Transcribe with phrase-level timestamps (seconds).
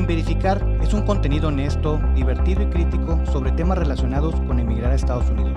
[0.00, 4.94] Sin Verificar es un contenido honesto, divertido y crítico sobre temas relacionados con emigrar a
[4.94, 5.52] Estados Unidos.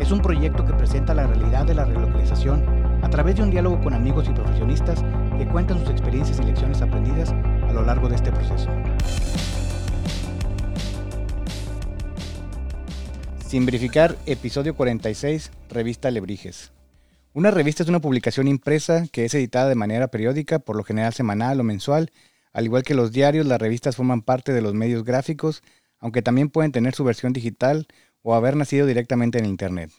[0.00, 2.62] Es un proyecto que presenta la realidad de la relocalización
[3.02, 5.04] a través de un diálogo con amigos y profesionistas
[5.36, 8.68] que cuentan sus experiencias y lecciones aprendidas a lo largo de este proceso.
[13.44, 16.70] Sin verificar, episodio 46, revista Lebrijes.
[17.34, 21.12] Una revista es una publicación impresa que es editada de manera periódica, por lo general
[21.12, 22.12] semanal o mensual.
[22.52, 25.62] Al igual que los diarios, las revistas forman parte de los medios gráficos,
[25.98, 27.86] aunque también pueden tener su versión digital
[28.22, 29.90] o haber nacido directamente en Internet.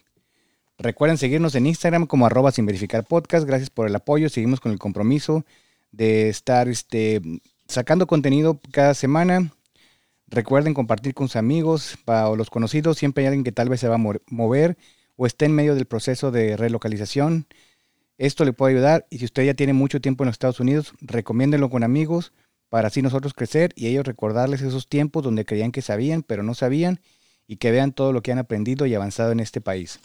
[0.78, 3.46] Recuerden seguirnos en Instagram como arroba sin verificar podcast.
[3.46, 4.30] Gracias por el apoyo.
[4.30, 5.44] Seguimos con el compromiso
[5.92, 7.20] de estar este,
[7.66, 9.52] sacando contenido cada semana.
[10.28, 12.96] Recuerden compartir con sus amigos o los conocidos.
[12.96, 14.78] Siempre hay alguien que tal vez se va a mover
[15.16, 17.46] o esté en medio del proceso de relocalización.
[18.16, 20.94] Esto le puede ayudar y si usted ya tiene mucho tiempo en los Estados Unidos,
[21.02, 22.32] recomiéndenlo con amigos
[22.70, 26.54] para así nosotros crecer y ellos recordarles esos tiempos donde creían que sabían, pero no
[26.54, 27.00] sabían
[27.46, 30.00] y que vean todo lo que han aprendido y avanzado en este país.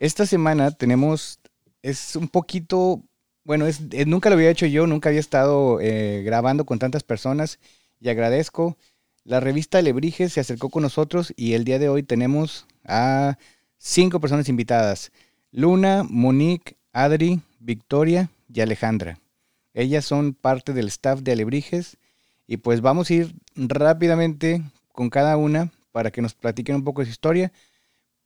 [0.00, 1.38] Esta semana tenemos,
[1.82, 3.02] es un poquito,
[3.44, 7.60] bueno, es, nunca lo había hecho yo, nunca había estado eh, grabando con tantas personas
[8.00, 8.76] y agradezco.
[9.22, 13.36] La revista Lebrijes se acercó con nosotros y el día de hoy tenemos a
[13.76, 15.12] cinco personas invitadas.
[15.52, 19.18] Luna, Monique, Adri, Victoria y Alejandra.
[19.74, 21.98] Ellas son parte del staff de Alebrijes
[22.46, 27.00] y pues vamos a ir rápidamente con cada una para que nos platiquen un poco
[27.00, 27.52] de su historia.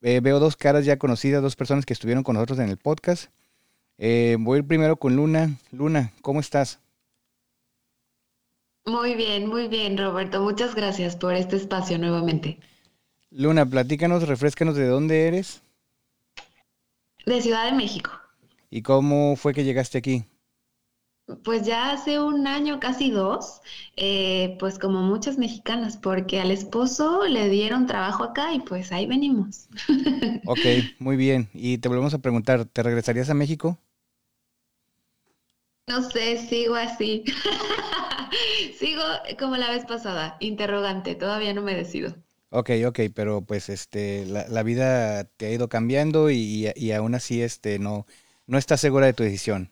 [0.03, 3.31] Eh, veo dos caras ya conocidas, dos personas que estuvieron con nosotros en el podcast.
[3.97, 5.57] Eh, voy a ir primero con Luna.
[5.73, 6.79] Luna, ¿cómo estás?
[8.85, 10.41] Muy bien, muy bien, Roberto.
[10.43, 12.59] Muchas gracias por este espacio nuevamente.
[13.31, 15.63] Luna, platícanos, refrescanos de dónde eres.
[17.27, 18.11] De Ciudad de México.
[18.71, 20.25] ¿Y cómo fue que llegaste aquí?
[21.45, 23.61] Pues ya hace un año, casi dos,
[23.97, 29.07] eh, pues como muchas mexicanas, porque al esposo le dieron trabajo acá y pues ahí
[29.07, 29.69] venimos.
[30.47, 30.61] Ok,
[30.99, 31.51] muy bien.
[31.53, 33.79] Y te volvemos a preguntar, ¿te regresarías a México?
[35.87, 37.25] No sé, sigo así.
[38.79, 39.03] sigo
[39.39, 42.15] como la vez pasada, interrogante, todavía no me decido.
[42.51, 47.43] Ok, ok, pero pues este, la, vida te ha ido cambiando y, y, aún así
[47.43, 48.07] este, no,
[48.47, 49.71] no estás segura de tu decisión.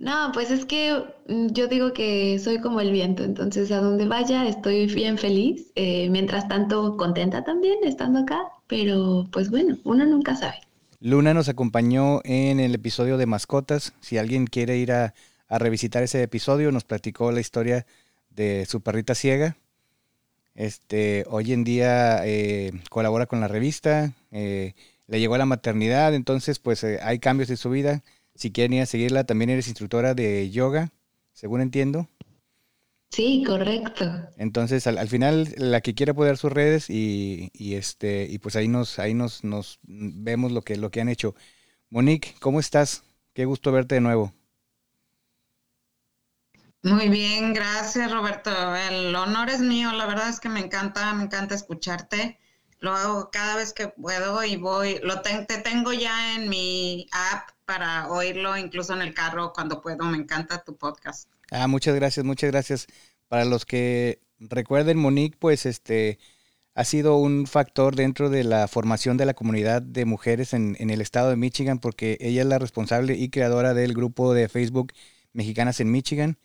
[0.00, 4.06] No, pues es que mm, yo digo que soy como el viento, entonces a donde
[4.06, 10.06] vaya estoy bien feliz, eh, mientras tanto contenta también estando acá, pero pues bueno, uno
[10.06, 10.56] nunca sabe.
[11.00, 15.14] Luna nos acompañó en el episodio de mascotas, si alguien quiere ir a,
[15.50, 17.84] revisitar ese episodio, nos platicó la historia
[18.30, 19.56] de su perrita ciega.
[20.54, 24.74] Este, hoy en día eh, colabora con la revista, eh,
[25.08, 28.02] le llegó a la maternidad, entonces pues hay cambios en su vida
[28.40, 30.90] si quieren ir a seguirla, también eres instructora de yoga,
[31.34, 32.08] según entiendo.
[33.10, 34.06] Sí, correcto.
[34.38, 38.98] Entonces, al, final, la que quiera poder sus redes y, este, y pues ahí nos,
[38.98, 41.34] ahí nos, nos vemos lo que, lo que han hecho.
[41.90, 43.02] Monique, ¿cómo estás?
[43.34, 44.32] Qué gusto verte de nuevo.
[46.82, 48.50] Muy bien, gracias Roberto.
[48.74, 52.39] El honor es mío, la verdad es que me encanta, me encanta escucharte.
[52.80, 57.50] Lo hago cada vez que puedo y voy, lo te tengo ya en mi app
[57.66, 60.04] para oírlo incluso en el carro cuando puedo.
[60.06, 61.28] Me encanta tu podcast.
[61.50, 62.86] Ah, muchas gracias, muchas gracias.
[63.28, 66.18] Para los que recuerden, Monique, pues este
[66.74, 71.00] ha sido un factor dentro de la formación de la comunidad de mujeres en, el
[71.02, 74.92] estado de Michigan, porque ella es la responsable y creadora del grupo de Facebook
[75.34, 76.38] Mexicanas en Michigan.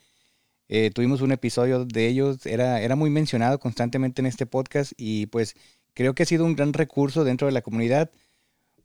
[0.68, 5.28] Eh, tuvimos un episodio de ellos, era, era muy mencionado constantemente en este podcast y
[5.28, 5.56] pues
[5.96, 8.12] creo que ha sido un gran recurso dentro de la comunidad.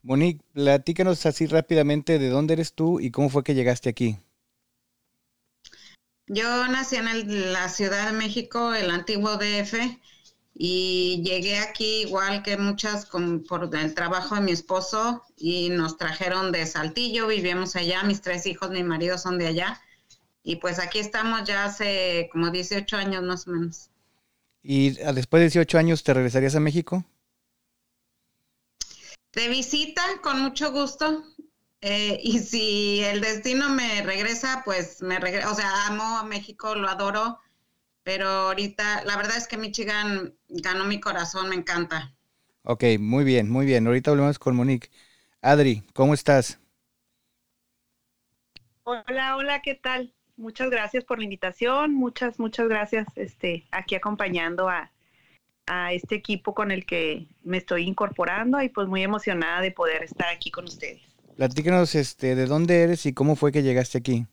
[0.03, 4.16] Monique, platícanos así rápidamente de dónde eres tú y cómo fue que llegaste aquí.
[6.26, 9.75] Yo nací en la Ciudad de México, el antiguo DF,
[10.54, 16.53] y llegué aquí igual que muchas por el trabajo de mi esposo y nos trajeron
[16.53, 19.80] de Saltillo, vivimos allá, mis tres hijos, mi marido son de allá,
[20.42, 23.90] y pues aquí estamos ya hace como 18 años más o menos.
[24.62, 27.04] ¿Y después de 18 años te regresarías a México?
[29.33, 31.24] de visita con mucho gusto.
[31.83, 35.51] Eh, y si el destino me regresa, pues me regresa.
[35.51, 37.39] O sea, amo a México, lo adoro.
[38.03, 42.15] Pero ahorita, la verdad es que Michigan ganó mi corazón, me encanta.
[42.62, 43.86] Ok, muy bien, muy bien.
[43.86, 44.91] Ahorita hablamos con Monique.
[45.41, 46.59] Adri, ¿cómo estás?
[48.84, 50.12] Hola, hola, ¿qué tal?
[50.41, 54.91] Muchas gracias por la invitación, muchas, muchas gracias, este, aquí acompañando a,
[55.66, 60.03] a este equipo con el que me estoy incorporando y pues muy emocionada de poder
[60.03, 61.03] estar aquí con ustedes.
[61.37, 64.27] Platícanos este, de dónde eres y cómo fue que llegaste aquí.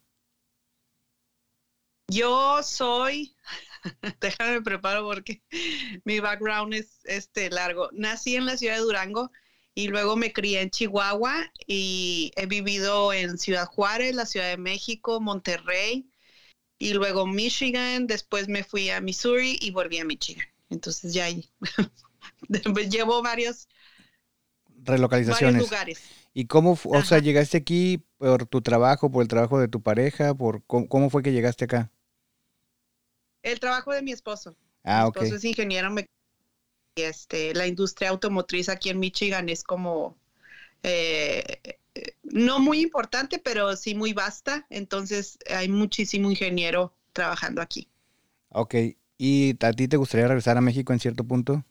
[2.09, 3.35] Yo soy,
[4.21, 5.41] déjame preparo porque
[6.05, 7.89] mi background es este largo.
[7.91, 9.29] Nací en la ciudad de Durango
[9.77, 14.57] y luego me crié en Chihuahua y he vivido en Ciudad Juárez, la Ciudad de
[14.57, 16.09] México, Monterrey
[16.79, 18.07] y luego Michigan.
[18.07, 20.47] Después me fui a Missouri y volví a Michigan.
[20.71, 21.47] Entonces ya ahí
[22.89, 23.67] llevo varios
[24.83, 25.61] relocalizaciones.
[25.61, 26.01] lugares.
[26.33, 30.33] ¿Y cómo, o sea, llegaste aquí por tu trabajo, por el trabajo de tu pareja,
[30.33, 31.91] por cómo, fue que llegaste acá?
[33.43, 34.57] El trabajo de mi esposo.
[34.83, 35.91] Ah, mi esposo es ingeniero
[36.97, 40.17] este, la industria automotriz aquí en Michigan es como
[40.83, 41.77] eh,
[42.23, 44.65] no muy importante, pero sí muy vasta.
[44.69, 47.89] Entonces hay muchísimo ingeniero trabajando aquí.
[48.49, 48.75] Ok.
[49.17, 51.65] ¿Y a ti te gustaría regresar a México en cierto punto?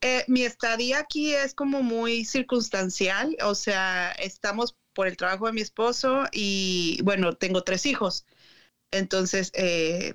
[0.00, 5.52] Eh, mi estadía aquí es como muy circunstancial, o sea, estamos por el trabajo de
[5.52, 8.26] mi esposo y bueno, tengo tres hijos.
[8.90, 10.14] Entonces, eh,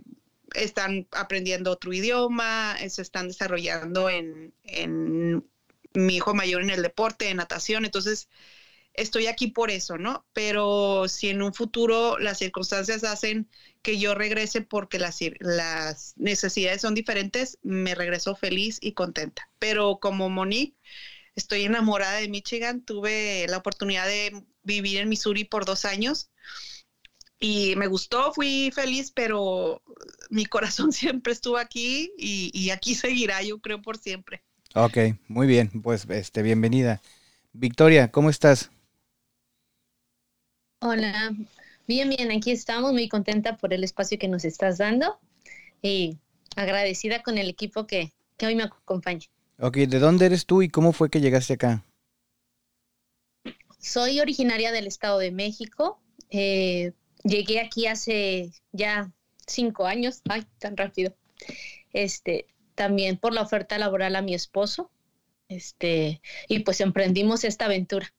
[0.54, 5.44] están aprendiendo otro idioma, se están desarrollando en, en,
[5.94, 7.86] mi hijo mayor en el deporte, en natación.
[7.86, 8.30] Entonces,
[8.94, 10.26] estoy aquí por eso, ¿no?
[10.34, 13.50] Pero si en un futuro las circunstancias hacen
[13.82, 19.50] que yo regrese porque las, las necesidades son diferentes, me regreso feliz y contenta.
[19.60, 20.78] Pero como Monique,
[21.36, 26.30] estoy enamorada de Michigan, tuve la oportunidad de vivir en Missouri por dos años
[27.40, 29.82] y me gustó, fui feliz, pero
[30.30, 34.42] mi corazón siempre estuvo aquí y, y, aquí seguirá, yo creo, por siempre.
[34.76, 34.98] Ok,
[35.28, 37.02] muy bien, pues este, bienvenida.
[37.54, 38.70] Victoria, ¿cómo estás?
[40.80, 41.36] Hola,
[41.88, 45.20] bien, bien, aquí estamos, muy contenta por el espacio que nos estás dando
[45.82, 46.18] y
[46.56, 48.14] agradecida con el equipo que,
[48.44, 49.26] hoy me acompaña.
[49.60, 51.84] Ok, ¿de dónde eres tú y cómo fue que llegaste acá?
[53.80, 56.00] Soy originaria del Estado de México.
[56.30, 56.94] Eh,
[57.24, 59.12] llegué aquí hace ya
[59.46, 61.16] cinco años, ay, tan rápido.
[61.94, 64.92] Este, también por la oferta laboral a mi esposo.
[65.50, 68.14] Este, y pues emprendimos esta aventura.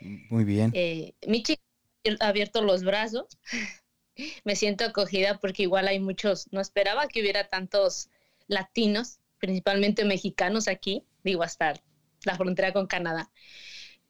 [0.00, 0.70] Muy bien.
[0.74, 1.62] Eh, mi chica
[2.20, 3.26] abierto los brazos.
[4.44, 8.10] Me siento acogida porque igual hay muchos, no esperaba que hubiera tantos
[8.46, 11.74] latinos, principalmente mexicanos aquí, digo, hasta
[12.24, 13.30] la frontera con Canadá.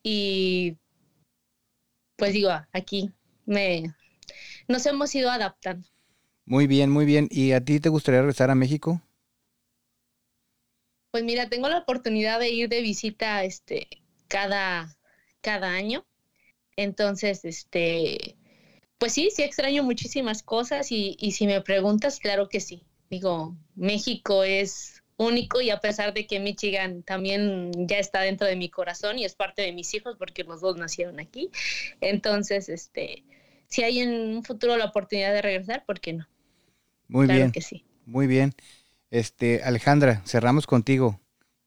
[0.03, 0.77] Y
[2.17, 3.13] pues digo, aquí
[3.47, 3.95] me
[4.69, 5.87] nos hemos ido adaptando.
[6.47, 7.29] Muy bien, muy bien.
[7.31, 9.01] ¿Y a ti te gustaría regresar a México?
[11.11, 13.87] Pues mira, tengo la oportunidad de ir de visita este
[14.29, 14.97] cada
[15.41, 16.05] cada año
[16.77, 18.37] entonces, este,
[18.99, 22.85] pues sí, sí extraño muchísimas cosas y, y si me preguntas, claro que sí.
[23.11, 28.57] Digo, México es único y a pesar de que Michigan también ya está dentro de
[28.57, 31.51] mi corazón y es parte de mis hijos porque los dos nacieron aquí.
[32.01, 33.25] Entonces, este,
[33.69, 36.27] si hay en un futuro la oportunidad de regresar, ¿por qué no?
[37.09, 37.53] Muy claro bien.
[37.53, 37.85] que sí.
[38.07, 38.55] Muy bien.
[39.11, 41.21] Este, Alejandra, cerramos contigo.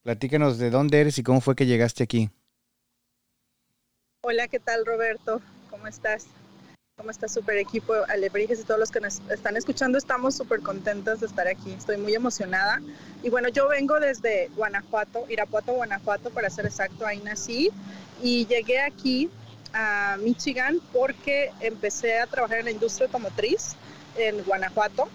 [0.03, 2.29] Platícanos de dónde eres y cómo fue que llegaste aquí.
[4.21, 5.41] Hola, ¿qué tal Roberto?
[5.69, 6.27] ¿Cómo estás?
[6.97, 9.97] ¿Cómo está super equipo Alebrijes y todos los que nos están escuchando?
[9.97, 11.71] Estamos súper contentos de estar aquí.
[11.73, 12.81] Estoy muy emocionada.
[13.21, 17.69] Y bueno, yo vengo desde Guanajuato, Irapuato, Guanajuato, para ser exacto, ahí nací.
[18.23, 19.29] Y llegué aquí
[19.77, 23.75] a Michigan porque empecé a trabajar en la industria automotriz
[24.18, 25.07] en Guanajuato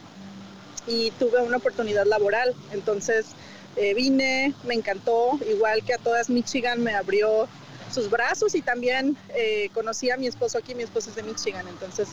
[0.87, 2.55] y tuve una oportunidad laboral.
[2.71, 3.27] Entonces
[3.75, 7.49] eh, vine, me encantó, igual que a todas Michigan me abrió
[7.93, 11.67] sus brazos y también eh, conocí a mi esposo aquí, mi esposo es de Michigan,
[11.69, 12.11] entonces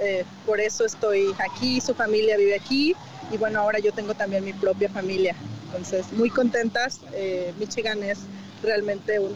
[0.00, 2.94] eh, por eso estoy aquí, su familia vive aquí
[3.30, 5.34] y bueno, ahora yo tengo también mi propia familia,
[5.66, 8.18] entonces muy contentas, eh, Michigan es
[8.62, 9.32] realmente un,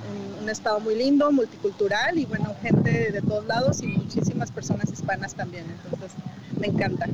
[0.49, 5.64] estado muy lindo, multicultural y bueno, gente de todos lados y muchísimas personas hispanas también,
[5.64, 6.12] entonces
[6.61, 7.09] me encanta.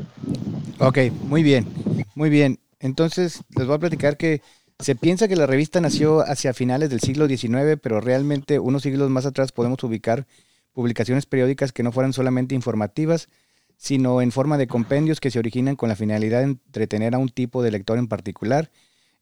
[0.79, 1.67] Ok, muy bien,
[2.15, 2.59] muy bien.
[2.79, 4.43] Entonces les voy a platicar que
[4.79, 9.09] se piensa que la revista nació hacia finales del siglo XIX, pero realmente unos siglos
[9.09, 10.27] más atrás podemos ubicar
[10.73, 13.29] publicaciones periódicas que no fueran solamente informativas,
[13.77, 17.29] sino en forma de compendios que se originan con la finalidad de entretener a un
[17.29, 18.71] tipo de lector en particular.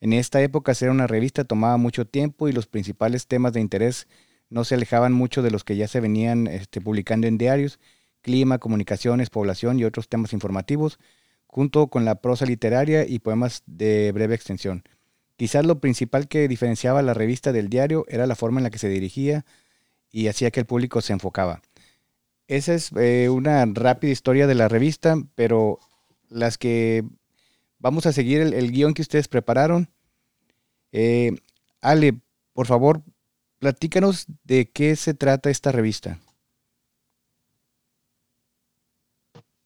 [0.01, 4.09] En esta época hacer una revista tomaba mucho tiempo y los principales temas de interés
[4.49, 7.79] no se alejaban mucho de los que ya se venían este, publicando en diarios,
[8.23, 10.99] clima, comunicaciones, población y otros temas informativos,
[11.47, 14.85] junto con la prosa literaria y poemas de breve extensión.
[15.37, 18.79] Quizás lo principal que diferenciaba la revista del diario era la forma en la que
[18.79, 19.45] se dirigía
[20.11, 21.63] y hacía que el público se enfocaba.
[22.47, 25.79] Esa es eh, una rápida historia de la revista, pero
[26.29, 27.05] las que
[27.81, 29.89] vamos a seguir el, guion que ustedes prepararon.
[30.93, 31.33] Eh,
[31.81, 32.21] Ale,
[32.53, 33.03] por favor,
[33.59, 36.21] platícanos de qué se trata esta revista.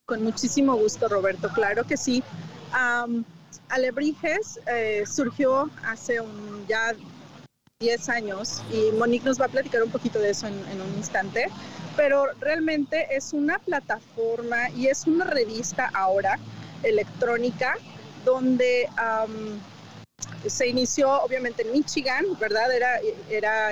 [0.06, 2.23] Con muchísimo gusto, Roberto, claro que sí.
[3.68, 6.94] Alebrijes eh, surgió hace un, ya
[7.80, 11.47] 10 años y Monique nos va a platicar un poquito de eso en, un instante,
[11.97, 16.38] pero realmente es una plataforma y es una revista ahora
[16.83, 17.76] electrónica
[18.25, 18.88] donde
[20.47, 22.75] se inició obviamente en Michigan, ¿verdad?
[22.75, 23.00] Era,
[23.31, 23.71] era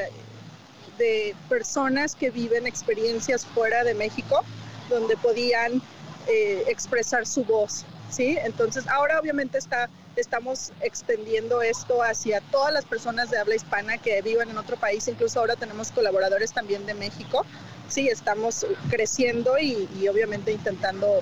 [0.98, 4.42] de personas que viven experiencias fuera de México,
[4.88, 5.82] donde podían
[6.28, 8.38] eh, expresar su voz, ¿sí?
[8.44, 14.22] Entonces ahora obviamente está, estamos extendiendo esto hacia todas las personas de habla hispana que
[14.22, 17.44] viven en otro país, incluso ahora tenemos colaboradores también de México,
[17.88, 21.20] sí, estamos creciendo y, obviamente intentando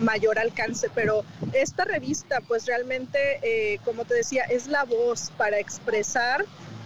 [0.00, 5.58] mayor alcance, pero esta revista pues realmente, eh, como te decía, es la voz para
[5.58, 6.44] expresar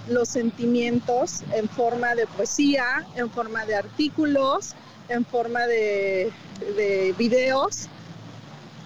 [0.08, 4.74] los sentimientos en forma de poesía, en forma de artículos,
[5.08, 6.32] en forma de,
[6.76, 7.88] de videos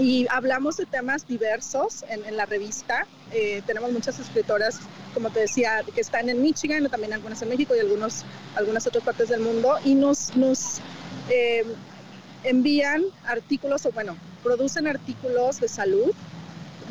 [0.01, 3.07] y hablamos de temas diversos en, la revista.
[3.33, 4.81] Eh, tenemos muchas escritoras,
[5.13, 8.25] como te decía, que están en Michigan, también algunas en México y algunos,
[8.57, 10.79] algunas otras partes del mundo, y nos, nos
[11.29, 11.65] eh,
[12.45, 16.13] envían artículos, o bueno, producen artículos de salud,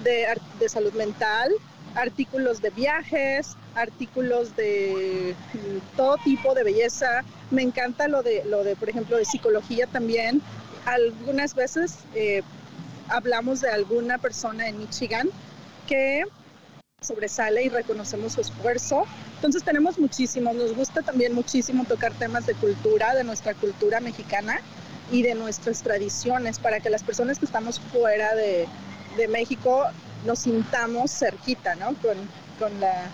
[0.03, 0.27] de,
[0.59, 1.51] de salud mental,
[1.95, 5.35] artículos de viajes, artículos de
[5.95, 7.23] todo tipo de belleza.
[7.51, 10.41] Me encanta lo de, lo de por ejemplo, de psicología también.
[10.85, 12.41] Algunas veces eh,
[13.07, 15.29] hablamos de alguna persona en Michigan
[15.87, 16.23] que
[17.01, 19.05] sobresale y reconocemos su esfuerzo.
[19.35, 24.61] Entonces tenemos muchísimos, nos gusta también muchísimo tocar temas de cultura, de nuestra cultura mexicana
[25.11, 28.67] y de nuestras tradiciones para que las personas que estamos fuera de,
[29.17, 29.85] de México
[30.25, 31.95] nos sintamos cerquita, ¿no?
[31.95, 32.17] Con,
[32.59, 33.05] con, la,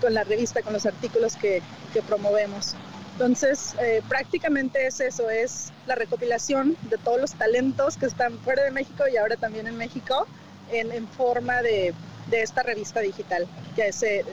[0.00, 2.74] con la revista, con los artículos que, que promovemos.
[3.12, 8.64] Entonces, eh, prácticamente es eso, es la recopilación de todos los talentos que están fuera
[8.64, 10.26] de México y ahora también en México
[10.72, 11.92] en, en forma de,
[12.30, 14.24] de, esta revista digital que se,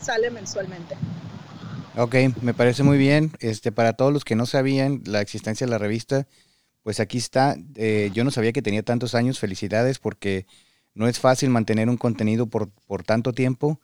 [0.00, 0.96] sale mensualmente.
[1.96, 3.32] Ok, me parece muy bien.
[3.40, 6.26] Este, para todos los que no sabían la existencia de la revista,
[6.82, 7.56] pues aquí está.
[7.74, 9.38] Eh, yo no sabía que tenía tantos años.
[9.38, 10.46] Felicidades porque
[10.92, 13.80] no es fácil mantener un contenido por, por tanto tiempo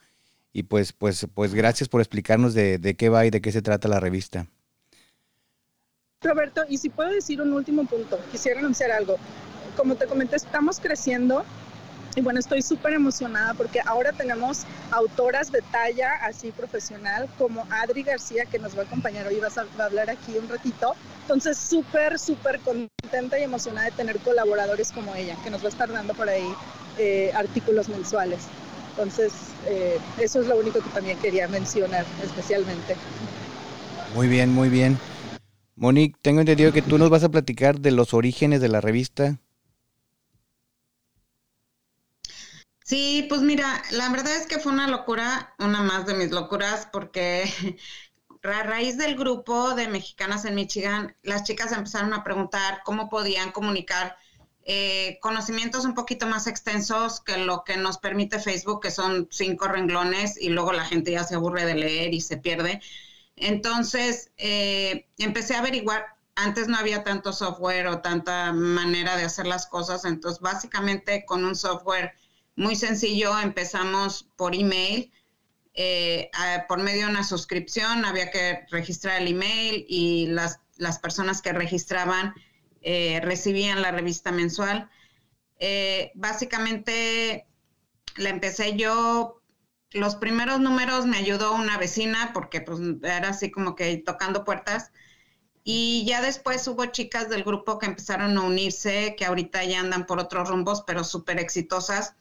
[0.52, 3.62] y pues, pues, pues gracias por explicarnos de, de qué va y de qué se
[3.62, 4.46] trata la revista.
[6.20, 9.16] Roberto, y si puedo decir un último punto, quisiera anunciar algo.
[9.74, 11.44] Como te comenté, estamos creciendo
[12.14, 18.02] y bueno, estoy súper emocionada porque ahora tenemos autoras de talla así profesional como Adri
[18.02, 20.94] García que nos va a acompañar hoy, vas a, va a hablar aquí un ratito.
[21.22, 25.70] Entonces, súper, súper contenta y emocionada de tener colaboradores como ella, que nos va a
[25.70, 26.52] estar dando por ahí
[26.98, 28.42] eh, artículos mensuales.
[28.90, 29.32] Entonces,
[29.66, 32.96] eh, eso es lo único que también quería mencionar especialmente.
[34.14, 34.98] Muy bien, muy bien.
[35.76, 39.38] Monique, tengo entendido que tú nos vas a platicar de los orígenes de la revista.
[42.92, 46.86] Sí, pues mira, la verdad es que fue una locura, una más de mis locuras,
[46.92, 47.50] porque
[48.42, 53.50] a raíz del grupo de mexicanas en Michigan, las chicas empezaron a preguntar cómo podían
[53.50, 54.18] comunicar
[54.64, 59.68] eh, conocimientos un poquito más extensos que lo que nos permite Facebook, que son cinco
[59.68, 62.82] renglones y luego la gente ya se aburre de leer y se pierde.
[63.36, 69.46] Entonces, eh, empecé a averiguar, antes no había tanto software o tanta manera de hacer
[69.46, 72.12] las cosas, entonces básicamente con un software
[72.56, 75.12] muy sencillo empezamos por email.
[75.74, 76.30] Eh,
[76.68, 81.52] por medio de una suscripción había que registrar el email y las, las personas que
[81.52, 82.34] registraban
[82.82, 84.90] eh, recibían la revista mensual.
[85.58, 87.46] Eh, básicamente
[88.16, 89.40] la empecé yo,
[89.92, 94.92] los primeros números me ayudó una vecina porque pues era así como que tocando puertas.
[95.64, 100.06] Y ya después hubo chicas del grupo que empezaron a unirse, que ahorita ya andan
[100.06, 102.16] por otros rumbos, pero súper exitosas.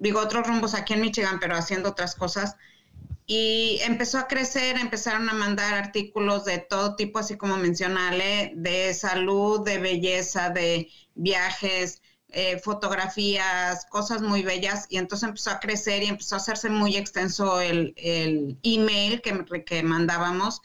[0.00, 2.56] Digo, otros rumbos aquí en Michigan, pero haciendo otras cosas
[3.32, 8.92] y empezó a crecer, empezaron a mandar artículos de todo tipo, así como mencionale, de
[8.92, 16.02] salud, de belleza, de viajes, eh, fotografías, cosas muy bellas, y entonces empezó a crecer
[16.02, 20.60] y empezó a hacerse muy extenso el, el email que, que, mandábamos.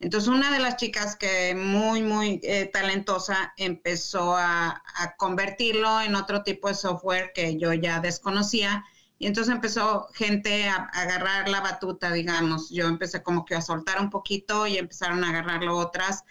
[0.00, 6.14] Entonces una de las chicas que muy, muy eh, talentosa empezó a, a convertirlo en
[6.14, 8.84] otro tipo de software que yo ya desconocía
[9.18, 12.70] y entonces empezó gente a, agarrar la batuta, digamos.
[12.70, 16.24] Yo empecé como que a soltar un poquito y empezaron a agarrarlo otras.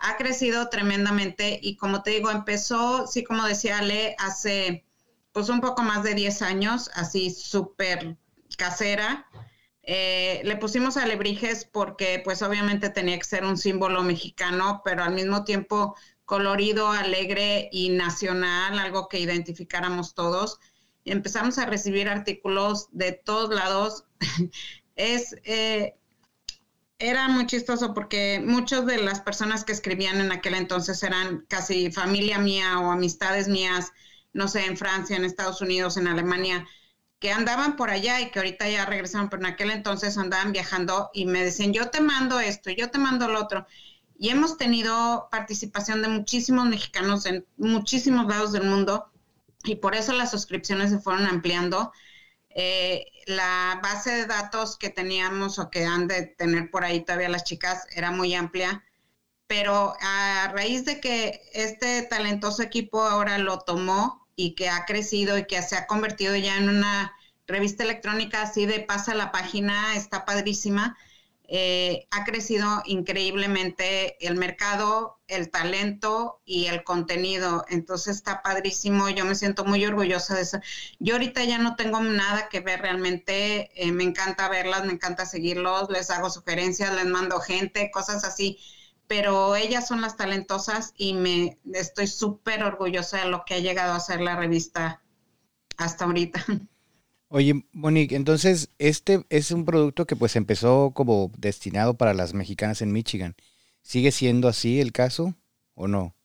[0.00, 4.84] Ha crecido tremendamente y como te digo, empezó, sí, como decía Ale, hace
[5.32, 8.16] pues un poco más de 10 años, así súper
[8.56, 9.26] casera.
[9.84, 15.14] Eh, le pusimos alebrijes porque pues obviamente tenía que ser un símbolo mexicano, pero al
[15.14, 20.60] mismo tiempo colorido, alegre y nacional, algo que identificáramos todos.
[21.04, 24.04] Empezamos a recibir artículos de todos lados.
[24.96, 25.96] es, eh,
[26.98, 31.90] era muy chistoso porque muchas de las personas que escribían en aquel entonces eran casi
[31.90, 33.92] familia mía o amistades mías,
[34.32, 36.66] no sé, en Francia, en Estados Unidos, en Alemania,
[37.22, 41.08] que andaban por allá y que ahorita ya regresaron, pero en aquel entonces andaban viajando
[41.14, 43.64] y me decían, yo te mando esto, yo te mando lo otro.
[44.18, 49.12] Y hemos tenido participación de muchísimos mexicanos en muchísimos lados del mundo
[49.62, 51.92] y por eso las suscripciones se fueron ampliando.
[52.48, 57.28] Eh, la base de datos que teníamos o que han de tener por ahí todavía
[57.28, 58.82] las chicas era muy amplia,
[59.46, 65.38] pero a raíz de que este talentoso equipo ahora lo tomó y que ha crecido
[65.38, 67.12] y que se ha convertido ya en una
[67.46, 70.96] revista electrónica así de pasa la página, está padrísima.
[71.54, 77.66] Eh, ha crecido increíblemente el mercado, el talento y el contenido.
[77.68, 80.60] Entonces está padrísimo, yo me siento muy orgullosa de eso.
[80.98, 85.26] Yo ahorita ya no tengo nada que ver realmente, eh, me encanta verlas, me encanta
[85.26, 88.58] seguirlos, les hago sugerencias, les mando gente, cosas así,
[89.12, 93.92] pero ellas son las talentosas y me estoy súper orgullosa de lo que ha llegado
[93.92, 95.02] a ser la revista
[95.76, 96.42] hasta ahorita.
[97.28, 102.80] Oye, Monique, entonces este es un producto que pues empezó como destinado para las mexicanas
[102.80, 103.36] en Michigan.
[103.82, 105.34] ¿Sigue siendo así el caso
[105.74, 106.16] o no?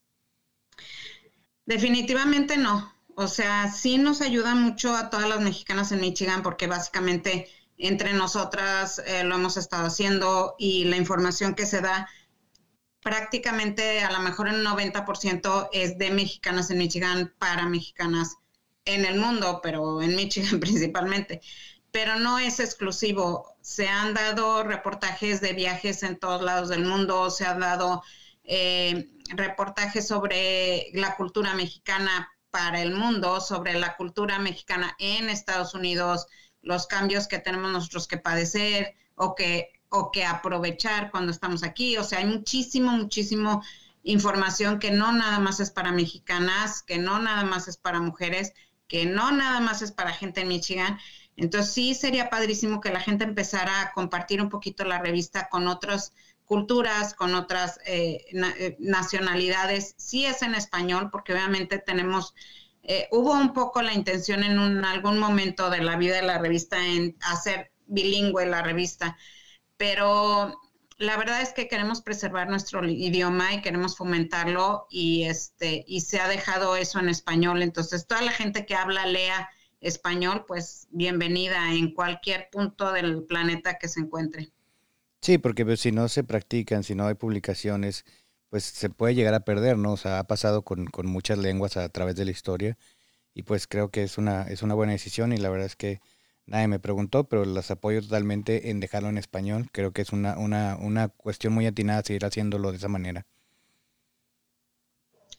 [1.66, 2.94] Definitivamente no.
[3.16, 8.14] O sea, sí nos ayuda mucho a todas las mexicanas en Michigan porque básicamente entre
[8.14, 12.08] nosotras eh, lo hemos estado haciendo y la información que se da
[13.08, 18.36] prácticamente a lo mejor un 90% es de mexicanas en Michigan para mexicanas
[18.84, 21.40] en el mundo, pero en Michigan principalmente.
[21.90, 23.56] Pero no es exclusivo.
[23.62, 28.04] Se han dado reportajes de viajes en todos lados del mundo, se han dado
[28.44, 35.74] eh, reportajes sobre la cultura mexicana para el mundo, sobre la cultura mexicana en Estados
[35.74, 36.28] Unidos,
[36.62, 41.98] los cambios que tenemos nosotros que padecer o que, o que aprovechar cuando estamos aquí.
[41.98, 43.64] O sea, hay muchísimo, muchísimo
[44.04, 48.54] información que no nada más es para mexicanas, que no nada más es para mujeres,
[48.88, 50.98] que no nada más es para gente en Michigan.
[51.36, 55.68] Entonces sí sería padrísimo que la gente empezara a compartir un poquito la revista con
[55.68, 56.14] otras
[56.46, 59.94] culturas, con otras eh, eh, nacionalidades.
[59.98, 62.34] Sí es en español, porque obviamente tenemos,
[62.84, 66.40] eh, hubo un poco la intención en un, algún momento de la vida de la
[66.40, 69.18] revista en hacer bilingüe la revista,
[69.78, 70.60] pero
[70.98, 76.20] la verdad es que queremos preservar nuestro idioma y queremos fomentarlo y este y se
[76.20, 77.62] ha dejado eso en español.
[77.62, 83.78] Entonces, toda la gente que habla, lea español, pues bienvenida en cualquier punto del planeta
[83.78, 84.52] que se encuentre.
[85.22, 88.06] Sí, porque pues, si no se practican, si no hay publicaciones,
[88.50, 89.94] pues se puede llegar a perder, ¿no?
[89.94, 92.78] O sea, ha pasado con, con muchas lenguas a través de la historia
[93.34, 96.02] y pues creo que es una, es una buena decisión y la verdad es que
[96.48, 99.70] Nadie me preguntó, pero las apoyo totalmente en dejarlo en español.
[99.72, 103.28] Creo que es una, una, una cuestión muy atinada seguir haciéndolo de esa manera.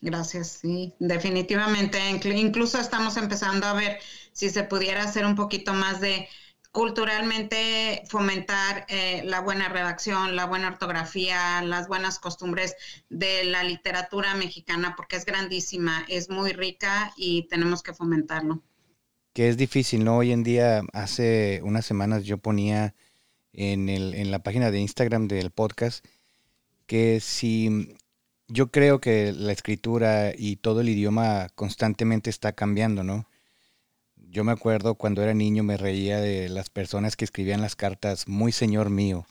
[0.01, 1.99] Gracias, sí, definitivamente.
[2.37, 3.99] Incluso estamos empezando a ver
[4.33, 6.29] si se pudiera hacer un poquito más de
[6.73, 12.75] culturalmente fomentar eh, la buena redacción, la buena ortografía, las buenas costumbres
[13.09, 18.63] de la literatura mexicana, porque es grandísima, es muy rica y tenemos que fomentarlo
[19.39, 20.17] que es difícil, ¿no?
[20.17, 22.97] Hoy en día, hace unas semanas yo ponía
[23.53, 26.05] en, el, en la página de Instagram del podcast
[26.87, 27.95] que si
[28.49, 33.29] yo creo que la escritura y todo el idioma constantemente está cambiando, ¿no?
[34.17, 38.27] Yo me acuerdo cuando era niño me reía de las personas que escribían las cartas
[38.27, 39.25] muy señor mío,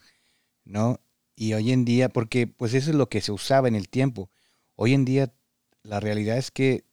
[0.64, 1.02] ¿no?
[1.36, 4.30] Y hoy en día, porque pues eso es lo que se usaba en el tiempo.
[4.78, 5.34] Hoy en día
[5.84, 6.86] la realidad es que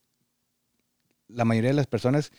[1.29, 2.33] la mayoría de las personas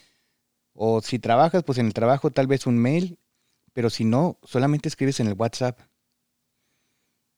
[0.75, 3.19] o si trabajas, pues en el trabajo tal vez un mail,
[3.73, 5.79] pero si no, solamente escribes en el WhatsApp.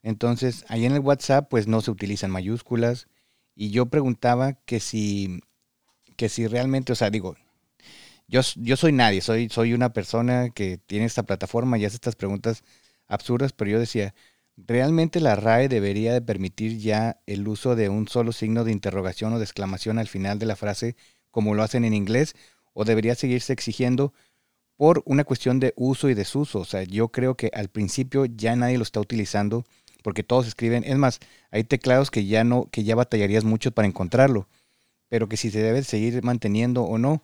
[0.03, 3.07] Entonces, ahí en el WhatsApp pues no se utilizan mayúsculas
[3.55, 5.39] y yo preguntaba que si
[6.17, 7.35] que si realmente, o sea, digo,
[8.27, 12.15] yo, yo soy nadie, soy, soy una persona que tiene esta plataforma y hace estas
[12.15, 12.63] preguntas
[13.07, 14.13] absurdas, pero yo decía,
[14.57, 19.33] ¿realmente la RAE debería de permitir ya el uso de un solo signo de interrogación
[19.33, 20.97] o de exclamación al final de la frase
[21.31, 22.35] como lo hacen en inglés?
[22.79, 24.13] O debería seguirse exigiendo
[24.75, 26.59] por una cuestión de uso y desuso.
[26.59, 29.65] O sea, yo creo que al principio ya nadie lo está utilizando
[30.03, 30.83] porque todos escriben.
[30.83, 34.47] Es más, hay teclados que ya no, que ya batallarías mucho para encontrarlo,
[35.09, 37.23] pero que si se debe seguir manteniendo o no.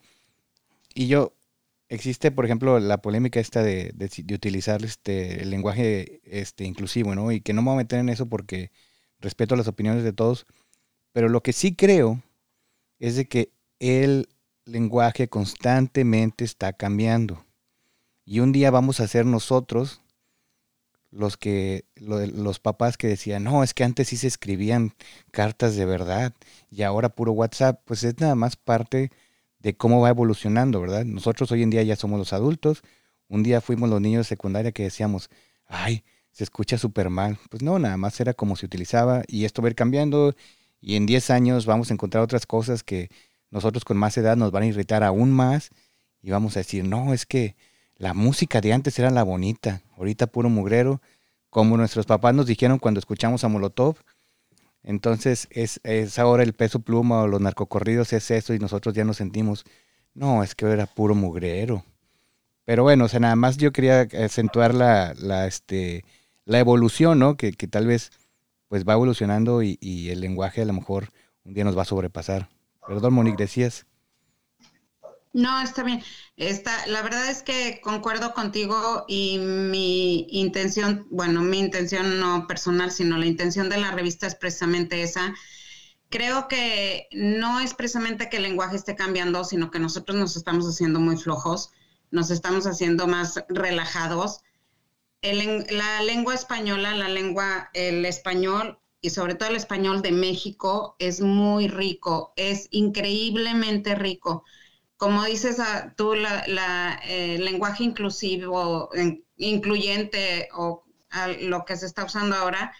[0.95, 1.35] Y yo,
[1.87, 7.31] existe, por ejemplo, la polémica esta de, de, utilizar este, el lenguaje este, inclusivo, ¿no?
[7.31, 8.71] Y que no me voy a meter en eso porque
[9.19, 10.47] respeto las opiniones de todos,
[11.11, 12.23] Pero lo que sí creo
[12.97, 14.27] es de que el
[14.65, 17.45] lenguaje constantemente está cambiando.
[18.25, 20.01] Y un día vamos a ser nosotros
[21.11, 24.93] los que los papás que decían, "No, es que antes sí se escribían
[25.31, 26.33] cartas de verdad
[26.71, 29.11] y ahora puro WhatsApp", pues es nada más parte
[29.59, 31.05] de cómo va evolucionando, ¿verdad?
[31.05, 32.81] Nosotros hoy en día ya somos los adultos.
[33.29, 35.29] Un día fuimos los niños de secundaria que decíamos,
[35.67, 37.37] "Ay, se escucha súper mal".
[37.49, 40.35] Pues no, nada más era como se utilizaba y esto va a ir cambiando
[40.81, 43.09] y en 10 años vamos a encontrar otras cosas que
[43.53, 45.69] nosotros con más edad nos van a irritar aún más
[46.23, 47.55] y vamos a decir, no, es que
[47.97, 51.01] la música de antes era la bonita, ahorita puro mugrero,
[51.51, 53.97] como nuestros papás nos dijeron cuando escuchamos a Molotov.
[54.81, 59.05] Entonces es, es ahora el peso pluma o los narcocorridos es eso y nosotros ya
[59.05, 59.65] nos sentimos,
[60.15, 61.85] no, es que era puro mugrero.
[62.65, 66.05] Pero bueno, o sea, nada más yo quería acentuar la, la, este,
[66.45, 67.37] la evolución, ¿no?
[67.37, 68.11] Que, que tal vez
[68.67, 71.09] pues va evolucionando y, y, el lenguaje a lo mejor
[71.43, 72.49] un día nos va a sobrepasar.
[72.87, 73.85] Perdón, Monique, decías.
[75.33, 76.03] No, está bien.
[76.37, 82.91] Está, la verdad es que concuerdo contigo y mi intención, bueno, mi intención no personal,
[82.91, 85.33] sino la intención de la revista es precisamente esa.
[86.09, 90.67] Creo que no es precisamente que el lenguaje esté cambiando, sino que nosotros nos estamos
[90.67, 91.71] haciendo muy flojos,
[92.11, 94.41] nos estamos haciendo más relajados
[95.23, 100.95] el, la lengua española, la lengua, el español y sobre todo el español de México
[100.97, 104.45] es muy rico, es increíblemente rico.
[104.95, 108.89] Como dices ah, tú, la, eh, lenguaje inclusivo,
[109.35, 110.85] incluyente o
[111.41, 112.73] lo que se está usando ahora,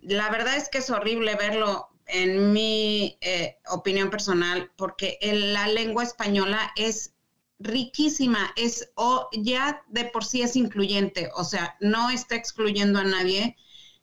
[0.00, 6.04] la verdad es que es horrible verlo en mi eh, opinión personal, porque la lengua
[6.04, 7.14] española es
[7.58, 13.04] riquísima, es o ya de por sí es incluyente, o sea, no está excluyendo a
[13.04, 13.56] nadie.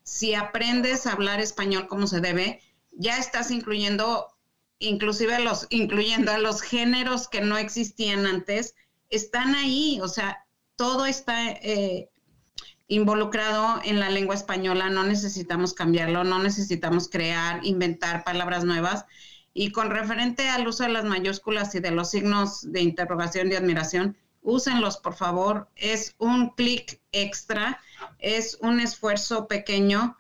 [0.04, 2.62] Si aprendes a hablar español como se debe,
[2.92, 4.28] ya estás incluyendo
[4.80, 8.76] inclusive los incluyendo a los géneros que no existían antes,
[9.10, 12.10] están ahí, o sea, todo está eh,
[12.88, 19.06] involucrado en la lengua española, no necesitamos cambiarlo, no necesitamos crear, inventar palabras nuevas
[19.54, 23.56] y con referente al uso de las mayúsculas y de los signos de interrogación y
[23.56, 25.70] admiración, úsenlos, por favor.
[25.76, 27.80] Es un clic extra,
[28.20, 30.18] es un esfuerzo pequeño,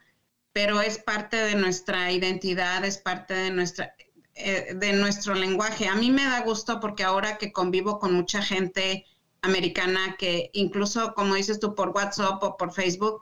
[0.52, 3.96] pero es parte de nuestra identidad, es parte de nuestra
[4.36, 5.88] eh, de nuestro lenguaje.
[5.88, 9.06] A mí me da gusto porque ahora que convivo con mucha gente
[9.44, 13.20] americana que incluso, como dices tú, por WhatsApp o por Facebook,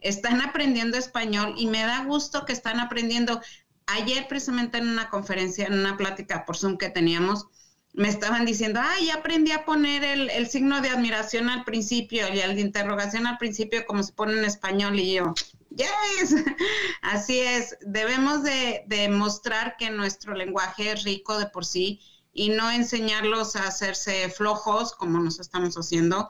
[0.00, 3.40] están aprendiendo español y me da gusto que están aprendiendo
[3.86, 7.46] ayer precisamente en una conferencia, en una plática por Zoom que teníamos,
[7.92, 12.54] me estaban diciendo, ay, aprendí a poner el, signo de admiración al principio y el
[12.54, 15.34] de interrogación al principio como se pone en español y yo,
[15.70, 16.34] yes,
[17.02, 22.00] así es, debemos de, de mostrar que nuestro lenguaje es rico de por sí
[22.32, 26.28] y no enseñarlos a hacerse flojos como nos estamos haciendo,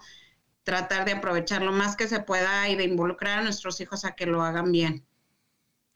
[0.62, 4.12] tratar de aprovechar lo más que se pueda y de involucrar a nuestros hijos a
[4.12, 5.04] que lo hagan bien.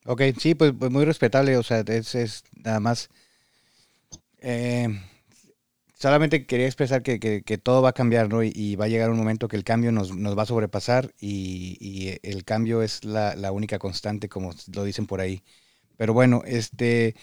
[0.04, 3.08] Ok, sí, pues, pues, muy respetable, o sea, es, es nada más...
[4.40, 4.88] Eh,
[5.94, 8.42] solamente quería expresar que, que, todo va a cambiar, ¿no?
[8.42, 12.18] Y, va a llegar un momento que el cambio nos, nos va a sobrepasar y,
[12.22, 15.42] el cambio es la, la, única constante, como lo dicen por ahí.
[15.96, 17.14] Pero bueno, este,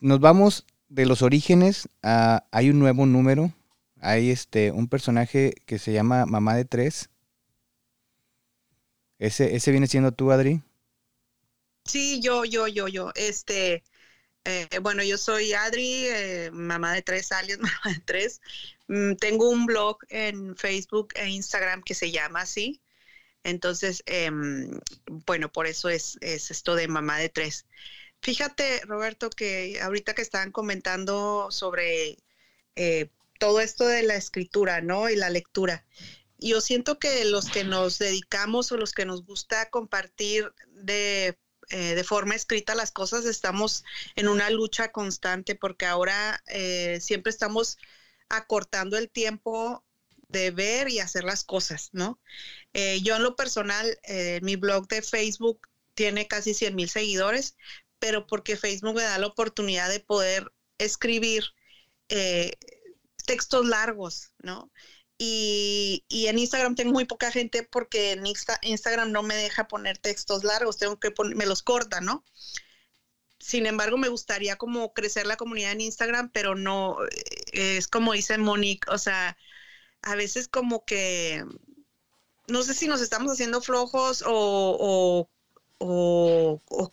[0.00, 2.46] nos vamos de los orígenes a...
[2.52, 3.52] Hay un nuevo número,
[4.00, 7.10] hay este, un personaje que se llama Mamá de Tres.
[9.18, 10.62] Ese, ese viene siendo tú, Adri.
[11.84, 13.10] Sí, yo, yo, yo, yo.
[13.16, 13.82] Este,
[14.44, 18.40] eh, bueno, yo soy Adri, eh, mamá de tres alias, mamá de tres.
[18.88, 22.80] Mm, tengo un blog en Facebook e Instagram que se llama así.
[23.44, 24.80] Entonces, em,
[25.26, 27.66] bueno, por eso es, es, esto de mamá de tres.
[28.22, 32.18] Fíjate, Roberto, que ahorita que estaban comentando sobre
[32.76, 35.08] eh, todo esto de la escritura, ¿no?
[35.10, 35.84] Y la lectura.
[36.38, 41.38] Yo siento que los que nos dedicamos o los que nos gusta compartir de
[41.70, 43.84] eh, de forma escrita las cosas, estamos
[44.16, 47.78] en una lucha constante porque ahora eh, siempre estamos
[48.28, 49.84] acortando el tiempo
[50.28, 52.20] de ver y hacer las cosas, ¿no?
[52.72, 53.98] Eh, yo en lo personal,
[54.42, 57.56] mi blog de Facebook tiene casi 100 mil seguidores,
[57.98, 61.44] pero porque Facebook me da la oportunidad de poder escribir
[63.26, 64.70] textos largos, ¿no?
[65.22, 70.44] Y, en Instagram tengo muy poca gente porque en Instagram no me deja poner textos
[70.44, 72.24] largos, tengo que poner, me los corta, ¿no?
[73.38, 76.96] Sin embargo, me gustaría como crecer la comunidad en Instagram, pero no,
[77.52, 79.36] eh, es como dice Monique, o sea,
[80.00, 81.44] a veces como que,
[82.48, 85.30] no sé si nos estamos haciendo flojos o,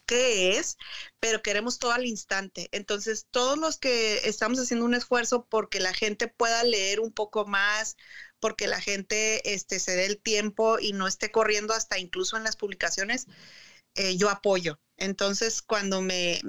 [0.05, 0.77] qué es,
[1.19, 2.69] pero queremos todo al instante.
[2.71, 7.45] Entonces, todos los que estamos haciendo un esfuerzo porque la gente pueda leer un poco
[7.45, 7.97] más,
[8.39, 12.43] porque la gente este, se dé el tiempo y no esté corriendo hasta incluso en
[12.43, 13.27] las publicaciones,
[13.95, 14.79] eh, yo apoyo.
[14.97, 16.41] Entonces, cuando me,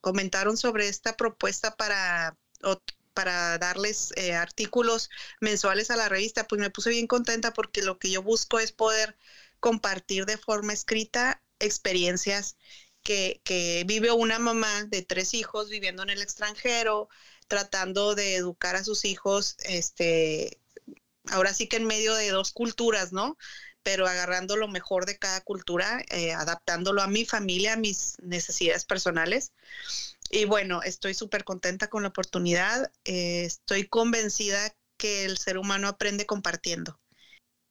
[0.00, 2.36] comentaron sobre esta propuesta para,
[3.14, 7.98] para darles eh, artículos mensuales a la revista, pues me puse bien contenta porque lo
[7.98, 9.16] que yo busco es poder
[9.60, 12.56] compartir de forma escrita experiencias
[13.06, 17.08] que, vive una mamá de tres hijos viviendo en el extranjero,
[17.48, 20.58] tratando de educar a sus hijos, este,
[21.26, 23.38] ahora sí que en medio de dos culturas, ¿no?
[23.82, 28.84] Pero agarrando lo mejor de cada cultura, eh, adaptándolo a mi familia, a mis necesidades
[28.84, 29.52] personales.
[30.30, 32.90] Y bueno, estoy súper contenta con la oportunidad.
[33.04, 36.98] Eh, estoy convencida que el ser humano aprende compartiendo.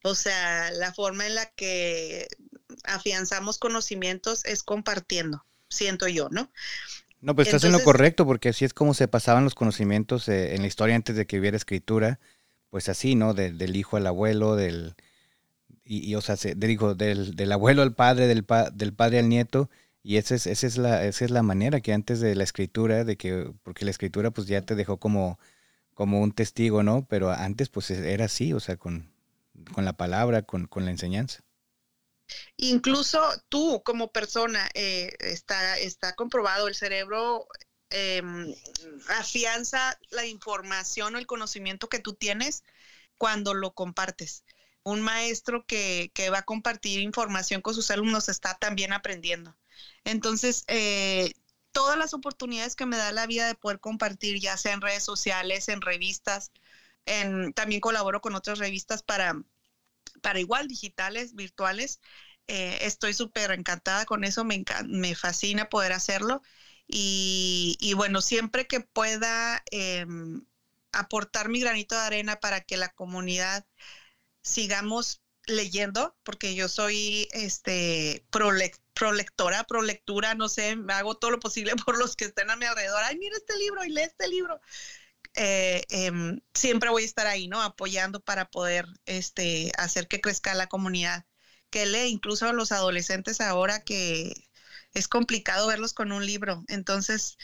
[0.05, 2.27] O sea, la forma en la que
[2.83, 6.51] afianzamos conocimientos es compartiendo, siento yo, ¿no?
[7.21, 10.53] No, pues estás en lo correcto, porque así es como se pasaban los conocimientos eh,
[10.53, 12.19] en la historia antes de que hubiera escritura,
[12.69, 13.33] pues así, ¿no?
[13.33, 14.93] del hijo al abuelo, del,
[15.83, 19.71] y, o sea, digo, del, del, abuelo al padre, del, del padre al nieto,
[20.03, 23.05] y esa es, esa, es la, esa es la manera que antes de la escritura,
[23.05, 25.39] de que, porque la escritura pues ya te dejó como,
[25.95, 27.07] como un testigo, ¿no?
[27.09, 29.14] Pero antes pues era así, o sea, con,
[29.73, 31.43] con la palabra, con, con la enseñanza.
[32.57, 37.47] Incluso tú como persona, eh, está, está comprobado, el cerebro
[37.89, 38.53] em,
[39.09, 42.63] afianza la información o el conocimiento que tú tienes
[43.17, 44.43] cuando lo compartes.
[44.83, 49.57] Un maestro que, que va a compartir información con sus alumnos está también aprendiendo.
[50.03, 51.33] Entonces, eh,
[51.71, 55.03] todas las oportunidades que me da la vida de poder compartir, ya sea en redes
[55.03, 56.51] sociales, en revistas,
[57.05, 59.35] en, también colaboro con otras revistas para
[60.21, 61.99] para igual digitales, virtuales.
[62.47, 66.41] Eh, estoy súper encantada con eso, me, me fascina poder hacerlo.
[66.87, 70.45] Y, bueno, siempre que pueda em,
[70.91, 73.65] aportar mi granito de arena para que la comunidad
[74.43, 78.25] sigamos leyendo, porque yo soy este
[78.93, 83.03] prolectora, prolectura, no sé, hago todo lo posible por los que estén a mi alrededor.
[83.03, 84.59] Ay, mira este libro y lee este libro.
[85.35, 87.61] Eh, em, siempre voy a estar ahí, ¿no?
[87.61, 91.25] Apoyando para poder este, hacer que crezca la comunidad
[91.69, 94.33] que lee, incluso a los adolescentes ahora que
[94.93, 96.63] es complicado verlos con un libro.
[96.67, 97.37] Entonces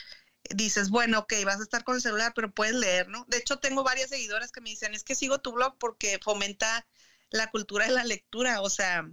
[0.55, 3.25] dices, bueno, ok, vas a estar con el celular, pero puedes leer, ¿no?
[3.27, 6.87] De hecho, tengo varias seguidoras que me dicen, es que sigo tu blog porque fomenta
[7.29, 8.61] la cultura de la lectura.
[8.61, 9.07] O sea,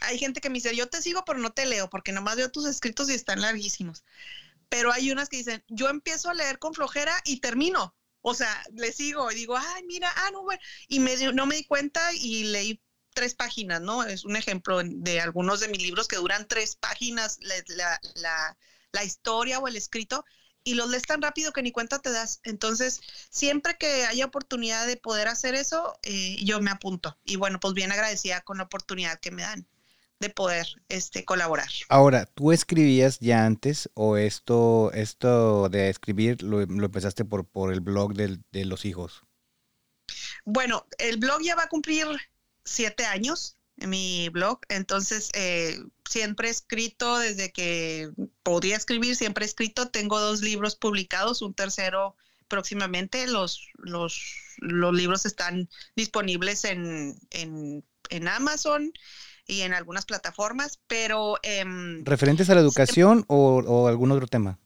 [0.00, 2.50] hay gente que me dice, yo te sigo, pero no te leo, porque nomás veo
[2.50, 4.04] tus escritos y están larguísimos.
[4.68, 7.94] Pero hay unas que dicen, yo empiezo a leer con flojera y termino.
[8.26, 11.56] O sea, le sigo y digo, ay, mira, ah, no, bueno, y me, no me
[11.56, 12.80] di cuenta y leí
[13.12, 14.02] tres páginas, ¿no?
[14.02, 18.56] Es un ejemplo de algunos de mis libros que duran tres páginas la, la,
[18.92, 20.24] la, historia o el escrito
[20.64, 22.40] y los lees tan rápido que ni cuenta te das.
[22.44, 27.18] Entonces, siempre que haya oportunidad de poder hacer eso, eh, yo me apunto.
[27.24, 29.68] Y bueno, pues bien agradecida con la oportunidad que me dan
[30.24, 31.68] de poder este, colaborar.
[31.88, 37.80] Ahora, ¿tú escribías ya antes o esto, esto de escribir lo, empezaste por, por el
[37.80, 39.22] blog de los hijos?
[40.44, 42.06] Bueno, el blog ya va a cumplir
[42.64, 48.10] siete años, mi blog, entonces eh, siempre he escrito desde que
[48.42, 52.16] podía escribir, siempre he escrito, tengo dos libros publicados, un tercero
[52.48, 54.20] próximamente, los, los,
[54.58, 58.92] los libros están disponibles en, en, en Amazon
[59.46, 61.38] y en algunas plataformas, pero...
[61.42, 64.58] Em, ¿Referentes a la educación o, algún otro tema?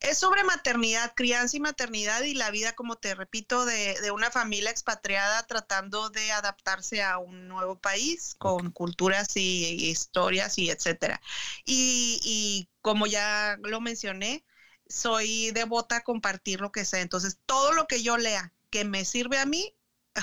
[0.00, 4.70] Es sobre maternidad, crianza y maternidad y la vida, como te repito, de, una familia
[4.70, 11.20] expatriada tratando de adaptarse a un nuevo país con culturas y, historias y etcétera.
[11.64, 14.44] Y, y como ya lo mencioné,
[14.88, 17.00] soy devota a compartir lo que sé.
[17.00, 19.74] Entonces, todo lo que yo lea que me sirve a mí,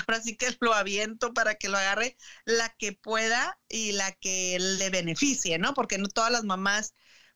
[0.08, 4.58] ahora sí que lo aviento para que lo agarre la que pueda y la que
[4.58, 5.74] le beneficie, ¿no?
[5.74, 6.94] Porque no todas las mamás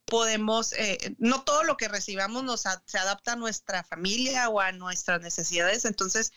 [0.08, 4.72] podemos, eh, no todo lo que recibamos nos se adapta a nuestra familia o a
[4.72, 5.84] nuestras necesidades.
[5.84, 6.32] Entonces,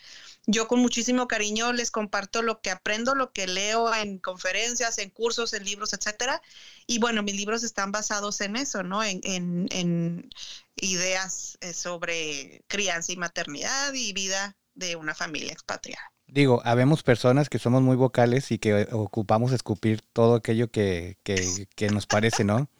[0.46, 5.10] yo con muchísimo cariño les comparto lo que aprendo, lo que leo en conferencias, en
[5.10, 6.42] cursos, en libros, etcétera.
[6.86, 9.02] Y bueno, mis libros están basados en eso, ¿no?
[9.02, 10.30] En, en, en
[10.76, 16.11] ideas eh, sobre crianza y maternidad y vida de una familia expatriada.
[16.32, 21.68] Digo, habemos personas que somos muy vocales y que ocupamos escupir todo aquello que, que,
[21.76, 22.70] que nos parece, ¿no?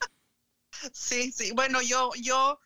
[0.94, 1.52] Sí, sí.
[1.52, 2.58] Bueno, yo, yo,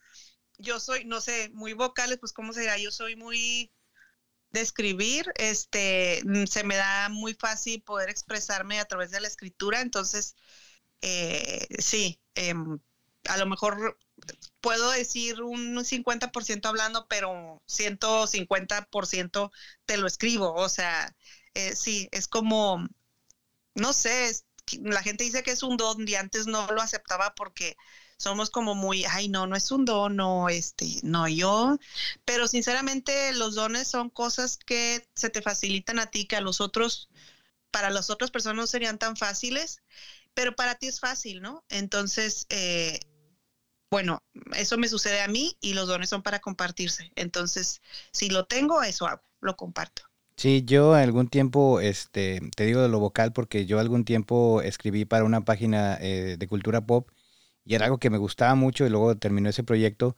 [0.59, 3.73] yo soy, no sé, muy vocales, pues cómo será, yo soy muy
[4.53, 9.81] de escribir, este, se me da muy fácil poder expresarme a través de la escritura,
[9.81, 10.37] entonces
[11.03, 12.79] eh, sí, em,
[13.29, 13.99] a lo mejor
[14.67, 19.53] puedo decir un 50% hablando, pero 150%
[19.85, 20.55] te lo escribo.
[20.55, 21.15] O sea,
[21.55, 22.85] eh, sí, es como,
[23.77, 24.33] no sé,
[24.83, 27.77] la gente dice que es un don y antes no lo aceptaba porque
[28.19, 31.79] somos como muy, ay, no, no es un don, no, este, no, yo,
[32.25, 36.61] pero sinceramente los dones son cosas que se te facilitan a ti, que a los
[36.61, 37.09] otros,
[37.71, 39.81] para las otras personas no serían tan fáciles,
[40.35, 41.65] pero para ti es fácil, ¿no?
[41.69, 42.99] Entonces, eh,
[43.97, 44.23] bueno,
[44.55, 47.13] eso me sucede a mí y los dones son para compartirse.
[47.17, 47.81] Entonces,
[48.13, 49.09] si lo tengo, eso
[49.41, 50.03] lo comparto.
[50.37, 55.07] Sí, yo algún tiempo, este, te digo de lo vocal porque yo algún tiempo escribí
[55.07, 57.09] para una página eh, de cultura pop
[57.65, 60.15] y era algo que me gustaba mucho y luego terminó ese proyecto,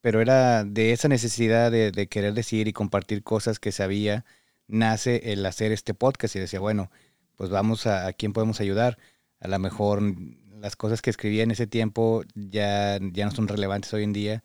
[0.00, 4.24] pero era de esa necesidad de, querer decir y compartir cosas que sabía,
[4.68, 6.92] nace el hacer este podcast y decía, bueno,
[7.34, 8.96] pues vamos a, a quién podemos ayudar.
[9.40, 10.02] A lo mejor
[10.60, 14.44] las cosas que escribía en ese tiempo ya, ya no son relevantes hoy en día,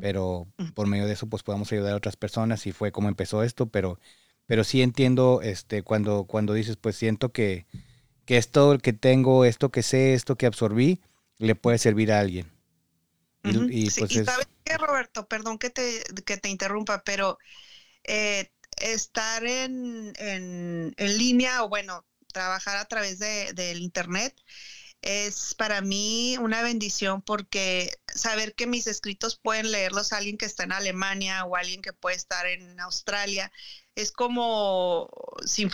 [0.00, 3.42] pero por medio de eso pues podemos ayudar a otras personas y fue como empezó
[3.42, 3.98] esto, pero,
[4.46, 7.66] pero sí entiendo este, cuando, cuando dices, pues siento que,
[8.24, 11.00] que esto que tengo, esto que sé, esto que absorbí,
[11.38, 12.50] le puede servir a alguien.
[13.42, 17.38] Y, pues sabes qué, Roberto, perdón que te, que te interrumpa, pero
[18.02, 24.34] eh, estar en, en, en, línea o bueno, trabajar a través de, del Internet
[25.04, 30.64] es para mí una bendición porque saber que mis escritos pueden leerlos alguien que está
[30.64, 33.52] en Alemania o alguien que puede estar en Australia
[33.94, 35.10] es como
[35.44, 35.70] sin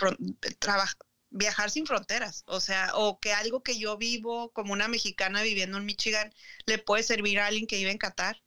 [1.29, 5.77] viajar sin fronteras, o sea, o que algo que yo vivo como una mexicana viviendo
[5.77, 6.33] en Michigan
[6.65, 8.43] le puede servir a alguien que vive en Qatar,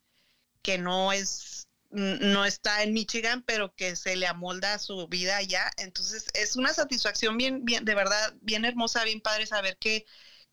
[0.63, 5.37] que no es no está en Michigan, pero que se le amolda a su vida
[5.37, 5.71] allá.
[5.77, 10.05] Entonces, es una satisfacción bien, bien, de verdad, bien hermosa, bien padre saber que,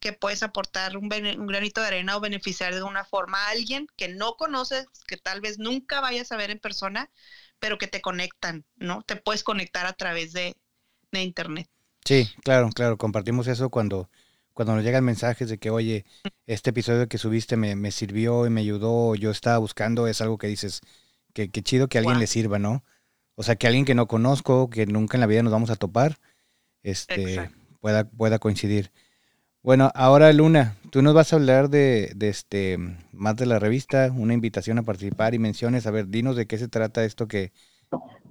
[0.02, 3.88] que puedes aportar un, un, granito de arena o beneficiar de alguna forma a alguien
[3.96, 7.10] que no conoces, que tal vez nunca vayas a ver en persona,
[7.60, 9.04] pero que te conectan, ¿no?
[9.04, 10.58] Te puedes conectar a través de,
[11.12, 11.70] de Internet.
[12.04, 14.10] Sí, claro, claro, compartimos eso cuando,
[14.54, 16.04] cuando nos llegan mensajes de que, oye,
[16.48, 20.40] este episodio que subiste me, me sirvió y me ayudó, yo estaba buscando, es algo
[20.40, 20.82] que dices,
[21.34, 22.84] que, chido que a alguien le sirva, ¿no?
[23.36, 25.76] O sea, que alguien que no conozco, que nunca en la vida nos vamos a
[25.76, 26.18] topar,
[26.82, 28.92] este, pueda, pueda coincidir.
[29.64, 32.78] Bueno, ahora Luna, tú nos vas a hablar de, de, este
[33.12, 35.86] más de la revista, una invitación a participar y menciones.
[35.86, 37.52] A ver, dinos de qué se trata esto que,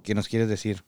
[0.03, 0.83] que nos quieres decir.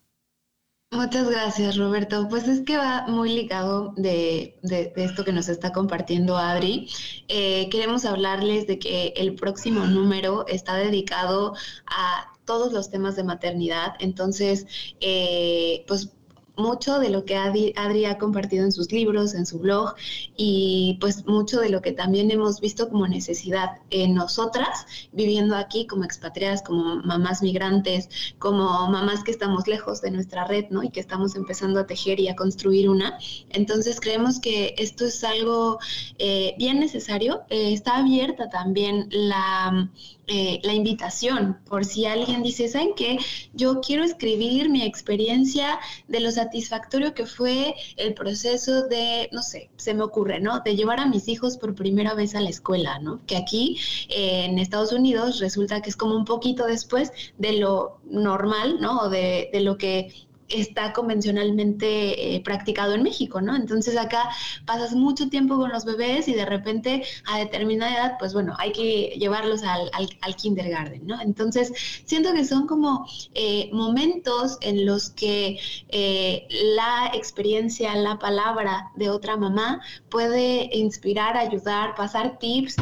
[0.93, 2.27] Muchas gracias, Roberto.
[2.29, 4.59] Pues es que va muy ligado de,
[4.95, 6.87] esto que nos está compartiendo Adri.
[7.29, 11.55] Eh, queremos hablarles de que el próximo número está dedicado
[11.87, 13.95] a todos los temas de maternidad.
[13.99, 14.67] Entonces,
[14.99, 16.11] eh, pues
[16.55, 17.73] mucho de lo que Adri,
[18.05, 19.95] ha compartido en sus libros, en su blog,
[20.37, 25.87] y pues mucho de lo que también hemos visto como necesidad en nosotras, viviendo aquí
[25.87, 30.83] como expatriadas, como mamás migrantes, como mamás que estamos lejos de nuestra red, ¿no?
[30.83, 33.17] Y que estamos empezando a tejer y a construir una.
[33.49, 35.79] Entonces creemos que esto es algo
[36.19, 37.41] eh, bien necesario.
[37.49, 39.89] Eh, está abierta también la
[40.27, 43.17] eh, la invitación, por si alguien dice, ¿saben qué?
[43.53, 49.69] Yo quiero escribir mi experiencia de lo satisfactorio que fue el proceso de, no sé,
[49.75, 50.61] se me ocurre, ¿no?
[50.61, 53.19] De llevar a mis hijos por primera vez a la escuela, ¿no?
[53.25, 53.77] Que aquí
[54.09, 59.01] eh, en Estados Unidos resulta que es como un poquito después de lo normal, ¿no?
[59.01, 60.13] O de, de lo que
[60.53, 63.55] está convencionalmente eh, practicado en México, ¿no?
[63.55, 64.29] Entonces acá
[64.65, 68.71] pasas mucho tiempo con los bebés y de repente a determinada edad, pues bueno, hay
[68.71, 71.21] que llevarlos al, al, kindergarten, ¿no?
[71.21, 71.71] Entonces
[72.05, 79.09] siento que son como eh, momentos en los que eh, la experiencia, la palabra de
[79.09, 82.75] otra mamá puede inspirar, ayudar, pasar tips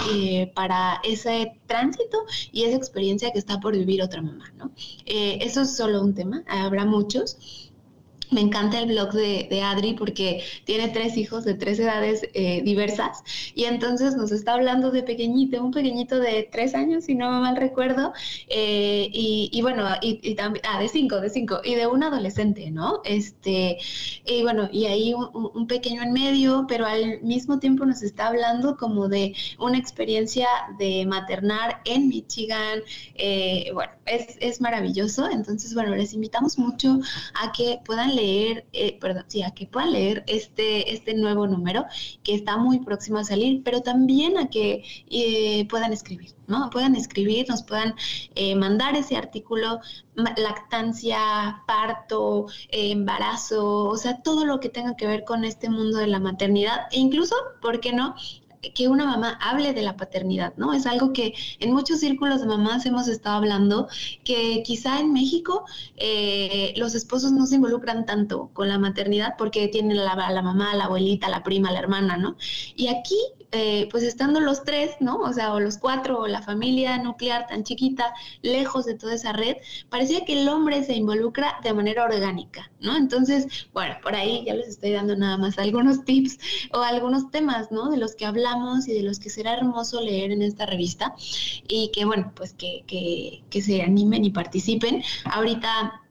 [0.55, 4.71] para ese tránsito y esa experiencia que está por vivir otra mamá, ¿no?
[5.05, 7.37] eso es solo un tema, habrá muchos.
[8.31, 13.23] Me encanta el blog de, Adri porque tiene tres hijos de tres edades eh, diversas.
[13.55, 17.41] Y entonces nos está hablando de pequeñito, un pequeñito de tres años, si no me
[17.41, 18.13] mal recuerdo,
[18.47, 23.01] eh, y, bueno, y, también, ah, de cinco, de cinco, y de un adolescente, ¿no?
[23.03, 23.77] Este,
[24.25, 28.77] y bueno, y ahí un, pequeño en medio, pero al mismo tiempo nos está hablando
[28.77, 30.47] como de una experiencia
[30.79, 32.79] de maternar en Michigan,
[33.15, 36.99] eh, bueno, es, es maravilloso, entonces bueno, les invitamos mucho
[37.41, 41.47] a que puedan leer leer, eh, perdón, sí, a que puedan leer este, este nuevo
[41.47, 41.85] número
[42.23, 46.69] que está muy próximo a salir, pero también a que eh, puedan escribir, ¿no?
[46.69, 47.95] Puedan escribir, nos puedan
[48.35, 49.79] eh, mandar ese artículo,
[50.15, 56.07] lactancia, parto, embarazo, o sea, todo lo que tenga que ver con este mundo de
[56.07, 58.15] la maternidad e incluso, ¿por qué no?
[58.75, 60.73] Que una mamá hable de la paternidad, ¿no?
[60.73, 63.87] Es algo que en muchos círculos de mamás hemos estado hablando,
[64.23, 65.65] que quizá en México
[65.97, 70.75] eh, los esposos no se involucran tanto con la maternidad porque tienen la, la mamá,
[70.75, 72.37] la abuelita, la prima, la hermana, ¿no?
[72.75, 73.15] Y aquí
[73.51, 75.17] eh, pues estando los tres, ¿no?
[75.17, 79.33] O sea, o los cuatro, o la familia nuclear tan chiquita, lejos de toda esa
[79.33, 79.57] red,
[79.89, 82.95] parecía que el hombre se involucra de manera orgánica, ¿no?
[82.95, 86.39] Entonces, bueno, por ahí ya les estoy dando nada más algunos tips
[86.73, 87.89] o algunos temas, ¿no?
[87.89, 91.13] De los que hablamos y de los que será hermoso leer en esta revista
[91.67, 95.03] y que, bueno, pues que, que, que se animen y participen.
[95.25, 96.01] Ahorita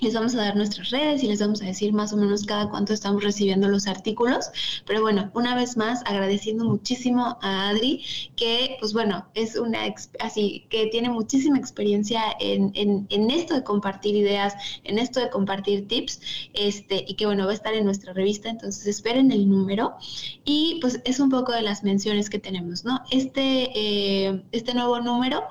[0.00, 2.68] les vamos a dar nuestras redes y les vamos a decir más o menos cada
[2.68, 4.50] cuánto estamos recibiendo los artículos.
[4.86, 8.04] Pero bueno, una vez más, agradeciendo muchísimo a Adri,
[8.36, 9.80] que pues bueno, es una,
[10.20, 15.86] así, que tiene muchísima experiencia en, en, esto de compartir ideas, en esto de compartir
[15.86, 16.20] tips,
[16.54, 19.96] este, y que bueno, va a estar en nuestra revista, entonces esperen el número.
[20.44, 23.00] Y pues es un poco de las menciones que tenemos, ¿no?
[23.10, 25.42] Este, eh, este nuevo número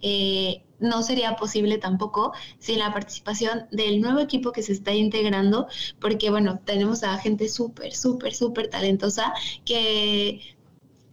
[0.00, 5.66] eh, no sería posible tampoco sin la participación del nuevo equipo que se está integrando,
[6.00, 9.32] porque bueno, tenemos a gente súper, súper, súper talentosa
[9.64, 10.56] que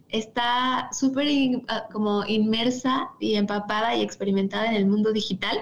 [0.08, 1.26] está súper
[1.68, 5.58] ah, como inmersa y empapada y experimentada en el mundo digital,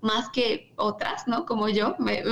[0.00, 1.46] más que otras, ¿no?
[1.46, 2.22] Como yo, me,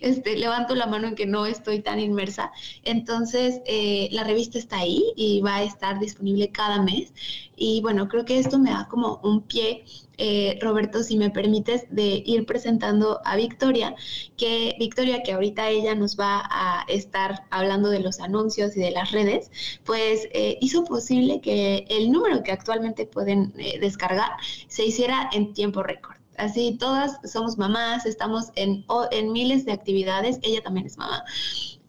[0.00, 2.52] este, levanto la mano en que no estoy tan inmersa.
[2.84, 7.12] Entonces, eh, la revista está ahí y va a estar disponible cada mes.
[7.56, 9.84] Y bueno, creo que esto me da como un pie,
[10.18, 13.94] eh, Roberto, si me permites, de ir presentando a Victoria,
[14.36, 18.90] que Victoria, que ahorita ella nos va a estar hablando de los anuncios y de
[18.90, 19.50] las redes,
[19.84, 24.32] pues eh, hizo posible que el número que actualmente pueden descargar
[24.68, 26.15] se hiciera en tiempo récord.
[26.38, 31.24] Así, todas somos mamás, estamos en, en miles de actividades, ella también es mamá.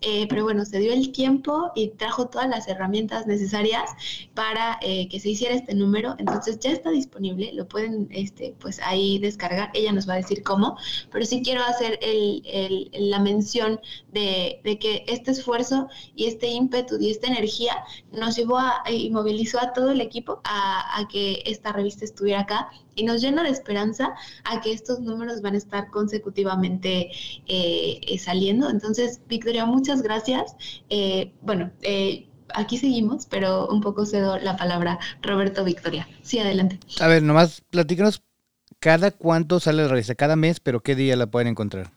[0.10, 3.92] Eh, pero bueno, se dio el tiempo y trajo todas las herramientas necesarias
[4.34, 6.16] para eh, que se hiciera este número.
[6.18, 9.70] Entonces ya está disponible, lo pueden este, pues ahí descargar.
[9.74, 10.78] Ella nos va a decir cómo,
[11.12, 13.82] pero sí quiero hacer el, el, la mención
[14.14, 17.76] de, de, que este esfuerzo y este ímpetu y esta energía
[18.14, 22.70] nos llevó a, y movilizó a todo el equipo a, que esta revista estuviera acá
[22.96, 27.12] y nos llena de esperanza a que estos números van a estar consecutivamente
[27.46, 28.70] eh, saliendo.
[28.70, 30.56] Entonces, Victoria, muchas gracias.
[30.90, 31.72] Eh, bueno,
[32.54, 36.08] aquí seguimos, pero un poco cedo la palabra Roberto Victoria.
[36.22, 36.80] Sí, adelante.
[37.00, 38.24] A ver, nomás platícanos
[38.80, 41.92] cada cuánto sale la revista, cada mes, pero qué día la pueden encontrar.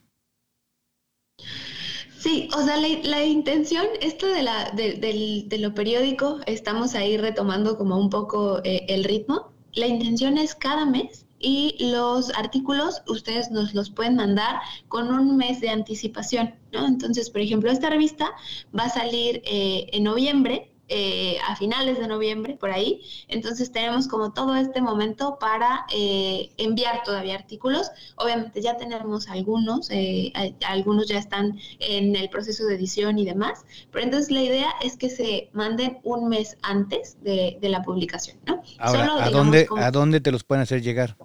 [2.18, 7.98] Sí, o sea, la, intención, esto de, la, de, lo periódico, estamos ahí retomando como
[7.98, 13.90] un poco el ritmo la intención es cada mes y los artículos ustedes nos los
[13.90, 16.86] pueden mandar con un mes de anticipación, ¿no?
[16.86, 18.30] Entonces, por ejemplo, esta revista
[18.78, 23.00] va a salir eh, en noviembre eh, a finales de noviembre, por ahí.
[23.28, 27.92] Entonces tenemos como todo este momento para eh, enviar todavía artículos.
[28.16, 30.32] Obviamente ya tenemos algunos, eh,
[30.66, 34.96] algunos ya están en el proceso de edición y demás, pero entonces la idea es
[34.96, 38.60] que se manden un mes antes de, la publicación, ¿no?
[38.80, 41.16] Ahora, ¿a, dónde, ¿a dónde te los pueden hacer llegar?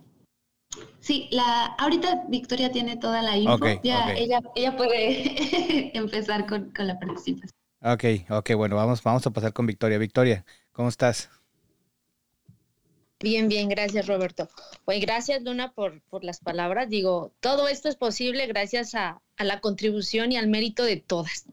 [1.06, 6.88] Sí, la, ahorita Victoria tiene toda la info, ya Ella, ella puede empezar con, con
[6.88, 7.52] la participación.
[7.84, 10.00] Ok, ok, bueno, vamos, vamos a pasar con Victoria.
[10.00, 11.30] Victoria, ¿cómo estás?
[13.20, 14.50] Bien, bien, gracias Roberto.
[14.84, 16.90] Pues gracias Luna por, por las palabras.
[16.90, 21.46] Digo, todo esto es posible gracias a, a, la contribución y al mérito de todas,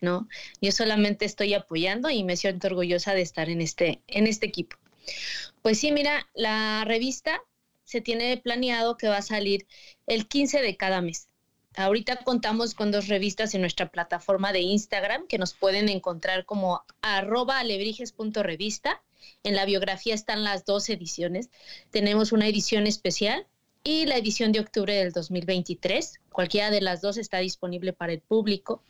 [0.00, 0.26] ¿no?
[0.60, 4.78] Yo solamente estoy apoyando y me siento orgullosa de estar en este, en este equipo.
[5.62, 7.40] Pues sí, mira, la revista
[7.90, 9.66] se tiene planeado que va a salir
[10.06, 11.28] el 15 de cada mes.
[11.74, 16.84] Ahorita contamos con dos revistas en nuestra plataforma de Instagram que nos pueden encontrar como
[17.02, 19.02] arroba alebrijes.revista.
[19.42, 21.50] En la biografía están las dos ediciones.
[21.90, 23.46] Tenemos una edición especial
[23.82, 26.20] y la edición de octubre del 2023.
[26.30, 28.84] Cualquiera de las dos está disponible para el público.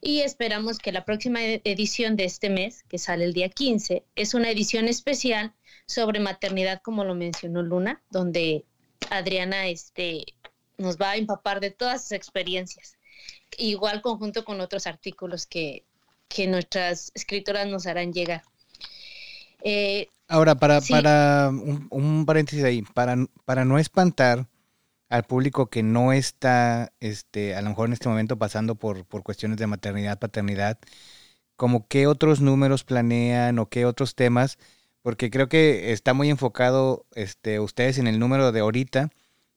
[0.00, 4.34] Y esperamos que la próxima edición de este mes, que sale el día 15, es
[4.34, 5.54] una edición especial
[5.88, 8.64] sobre maternidad, como lo mencionó Luna, donde
[9.10, 10.24] Adriana este,
[10.76, 12.96] nos va a empapar de todas sus experiencias.
[13.56, 15.84] Igual conjunto con otros artículos que,
[16.46, 18.42] nuestras escritoras nos harán llegar.
[19.64, 24.46] Eh, Ahora, para, para un, paréntesis ahí, para, para no espantar
[25.08, 29.22] al público que no está, este, a lo mejor en este momento pasando por, por
[29.22, 30.78] cuestiones de maternidad, paternidad,
[31.56, 34.58] como qué otros números planean o qué otros temas,
[35.02, 39.10] porque creo que está muy enfocado este, ustedes en el número de ahorita,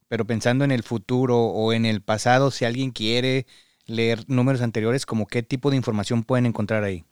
[0.07, 3.45] pero pensando en el futuro o en el pasado, si alguien quiere
[3.85, 7.03] leer números anteriores, como qué tipo de información pueden encontrar ahí.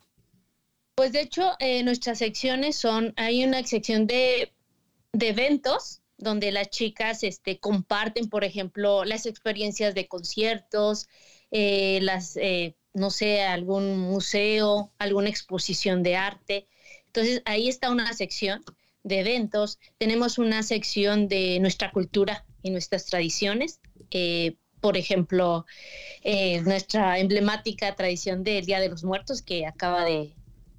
[0.94, 4.52] Pues de hecho, eh, nuestras secciones son, hay una sección de,
[5.12, 11.08] eventos donde las chicas este, comparten, por ejemplo, las experiencias de conciertos,
[11.50, 16.68] eh, las, eh, no sé, algún museo, alguna exposición de arte.
[17.10, 18.64] Entonces, ahí está una sección
[19.02, 19.78] de eventos.
[19.98, 23.80] Tenemos una sección de nuestra cultura y nuestras tradiciones.
[24.80, 25.66] por ejemplo,
[26.64, 30.34] nuestra emblemática tradición del Día de los Muertos que acaba de,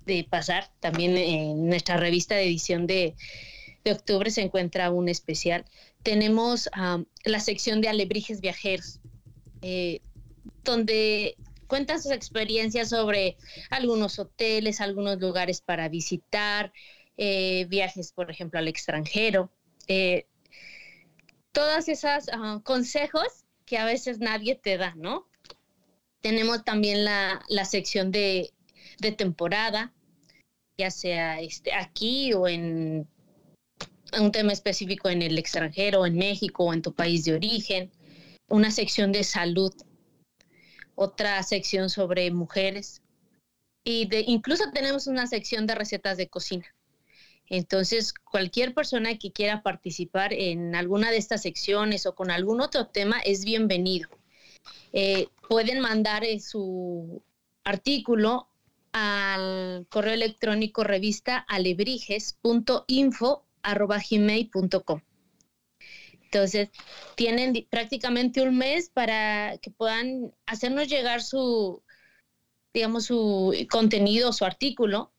[0.06, 0.70] de pasar.
[0.80, 3.16] También en nuestra revista de edición de,
[3.86, 5.66] octubre se encuentra un especial.
[6.04, 6.70] Tenemos
[7.24, 9.00] la sección de alebrijes viajeros,
[9.62, 10.02] eh,
[10.64, 11.36] donde
[11.72, 13.38] cuentan sus experiencias sobre
[13.70, 16.74] algunos hoteles, algunos lugares para visitar,
[17.16, 19.50] eh, viajes, por ejemplo, al extranjero.
[19.88, 20.28] Eh,
[21.54, 22.28] todas esas
[22.64, 25.30] consejos que a veces nadie te da, ¿no?
[26.20, 28.52] Tenemos también la, la sección de
[29.00, 29.94] de temporada,
[30.78, 33.08] ya sea este, aquí o en
[34.20, 37.92] un tema específico en el extranjero, en México o en tu país de origen,
[38.48, 39.74] una sección de salud,
[41.02, 43.02] otra sección sobre mujeres
[43.84, 46.66] y de, incluso tenemos una sección de recetas de cocina.
[47.48, 52.88] Entonces, cualquier persona que quiera participar en alguna de estas secciones o con algún otro
[52.88, 54.10] tema es bienvenido.
[54.94, 57.24] Eh, pueden mandar eh, su
[57.64, 58.48] artículo
[58.92, 61.46] al correo electrónico revista.
[66.32, 66.70] Entonces,
[67.16, 71.84] tienen prácticamente un mes para que puedan hacernos llegar su,
[72.74, 75.12] digamos, su contenido, su artículo,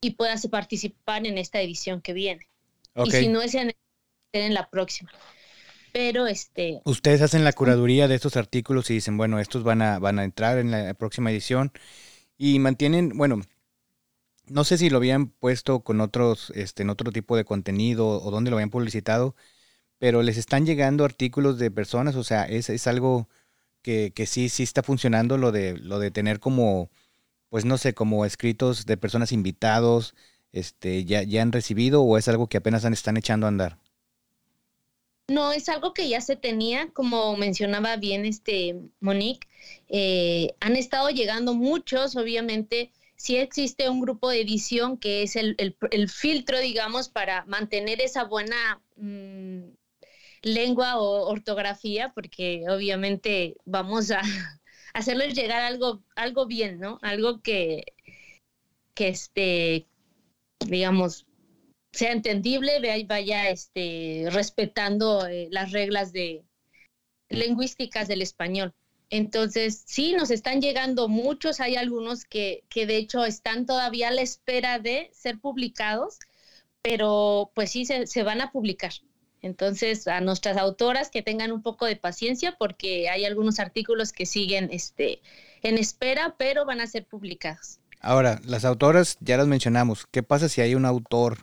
[0.00, 2.48] y puedas participar en esta edición que viene.
[3.04, 3.74] Y si no es en,
[4.32, 5.10] en la próxima.
[5.92, 6.80] Pero este...
[6.84, 10.24] Ustedes hacen la curaduría de estos artículos y dicen, bueno, estos van a, van a
[10.24, 11.72] entrar en la próxima edición
[12.36, 13.40] y mantienen, bueno,
[14.46, 18.30] no sé si lo habían puesto con otros, este, en otro tipo de contenido o
[18.30, 19.34] dónde lo habían publicitado,
[20.04, 23.26] pero les están llegando artículos de personas, o sea, es, es algo
[23.80, 26.90] que, que, sí, sí está funcionando lo de, lo de tener como,
[27.48, 30.14] pues no sé, como escritos de personas invitados,
[30.52, 33.78] este, ya, ya han recibido o es algo que apenas están echando a andar.
[35.28, 39.48] No, es algo que ya se tenía, como mencionaba bien este Monique.
[39.88, 42.92] Eh, han estado llegando muchos, obviamente.
[43.16, 45.56] Sí existe un grupo de edición que es el,
[46.10, 49.62] filtro, digamos, para mantener esa buena mm,
[50.44, 54.20] lengua o ortografía, porque obviamente vamos a
[54.94, 56.98] hacerles llegar algo, algo bien, ¿no?
[57.02, 57.84] Algo que,
[58.94, 59.88] que este,
[60.60, 61.26] digamos,
[61.92, 66.44] sea entendible, vaya este, respetando eh, las reglas de
[67.28, 68.74] lingüísticas del español.
[69.10, 74.12] Entonces, sí, nos están llegando muchos, hay algunos que, que de hecho están todavía a
[74.12, 76.18] la espera de ser publicados,
[76.82, 78.92] pero pues sí, se, se van a publicar.
[79.44, 84.26] Entonces, a nuestras autoras que tengan un poco de paciencia porque hay algunos artículos que
[84.26, 85.20] siguen este,
[85.62, 87.78] en espera, pero van a ser publicados.
[88.00, 90.06] Ahora, las autoras ya las mencionamos.
[90.10, 91.38] ¿Qué pasa si hay un autor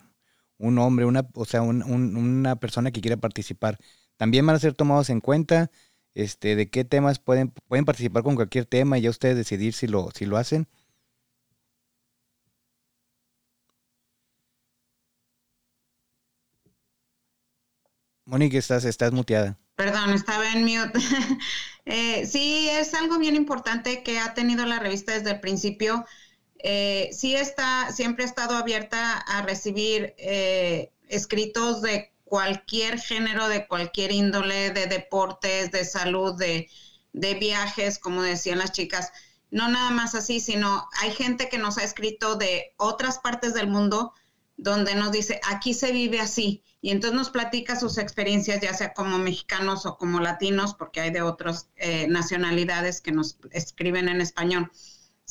[0.62, 3.80] un hombre, una, o sea, una persona que quiera participar.
[4.16, 5.72] También van a ser tomados en cuenta
[6.14, 9.88] este, de qué temas pueden, pueden participar con cualquier tema y ya ustedes decidir si
[9.88, 10.68] lo, si lo hacen.
[18.32, 19.60] Mónica, estás, estás muteada.
[19.76, 21.00] Perdón, estaba en mute.
[21.86, 26.06] eh, sí, es algo bien importante que ha tenido la revista desde el principio
[26.64, 33.68] eh, sí está, siempre ha estado abierta a recibir eh, escritos de cualquier género, de
[33.68, 36.70] cualquier índole, de deportes, de salud, de,
[37.14, 39.12] de viajes, como decían las chicas.
[39.50, 43.68] No nada más así, sino hay gente que nos ha escrito de otras partes del
[43.68, 44.14] mundo
[44.62, 46.64] donde nos dice, aquí se vive así.
[46.82, 51.12] Y entonces nos platica sus experiencias, ya sea como mexicanos o como latinos, porque hay
[51.12, 54.72] de otras eh, nacionalidades que nos escriben en español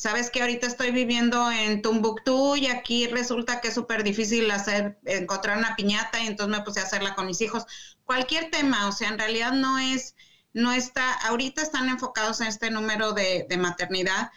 [0.01, 4.97] sabes que ahorita estoy viviendo en Tumbuctú y aquí resulta que es súper difícil hacer,
[5.05, 7.67] encontrar una piñata y entonces me puse a hacerla con mis hijos.
[8.03, 10.15] Cualquier tema, o sea, en realidad no es,
[10.53, 14.31] no está, ahorita están enfocados en este número de, de maternidad,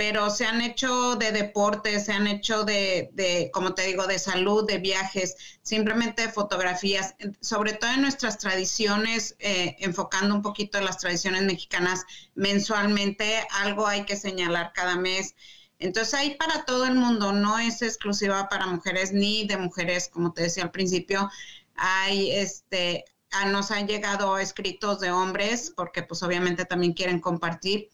[0.00, 4.18] pero se han hecho de deportes, se han hecho de, de, como te digo, de
[4.18, 10.86] salud, de viajes, simplemente fotografías, sobre todo en nuestras tradiciones, eh, enfocando un poquito en
[10.86, 15.34] las tradiciones mexicanas mensualmente, algo hay que señalar cada mes.
[15.78, 20.32] Entonces hay para todo el mundo, no es exclusiva para mujeres ni de mujeres, como
[20.32, 21.28] te decía al principio,
[21.74, 23.04] hay este,
[23.48, 27.90] nos han llegado escritos de hombres, porque pues obviamente también quieren compartir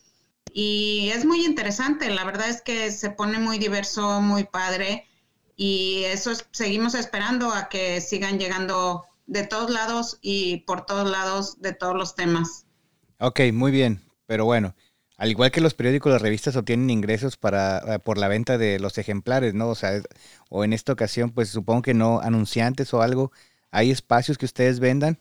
[0.58, 5.06] y es muy interesante, la verdad es que se pone muy diverso, muy padre
[5.54, 11.60] y eso seguimos esperando a que sigan llegando de todos lados y por todos lados
[11.60, 12.64] de todos los temas.
[13.18, 14.74] Ok, muy bien, pero bueno,
[15.18, 18.78] al igual que los periódicos, las revistas obtienen ingresos para, eh, por la venta de
[18.78, 19.68] los ejemplares, ¿no?
[19.68, 20.00] O sea,
[20.48, 23.30] o en esta ocasión, pues supongo que no, anunciantes o algo,
[23.70, 25.20] ¿hay espacios que ustedes vendan?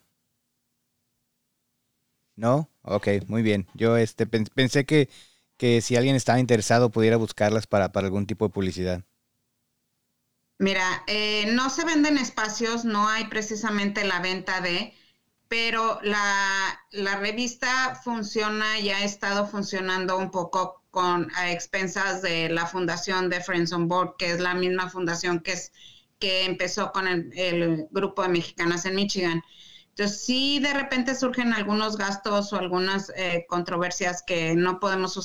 [2.37, 2.69] ¿No?
[2.85, 3.67] Ok, muy bien.
[3.73, 5.09] Yo este, pensé que,
[5.57, 9.03] que si alguien estaba interesado pudiera buscarlas para, para algún tipo de publicidad.
[10.57, 14.93] Mira, eh, no se venden espacios, no hay precisamente la venta de,
[15.49, 22.47] pero la, la, revista funciona y ha estado funcionando un poco con a expensas de
[22.49, 25.73] la fundación de Friends on Board, que es la misma fundación que, es,
[26.19, 29.43] que empezó con el, grupo de mexicanas en Michigan.
[29.97, 35.17] Entonces, sí, de repente surgen algunos gastos o algunas eh, controversias que no podemos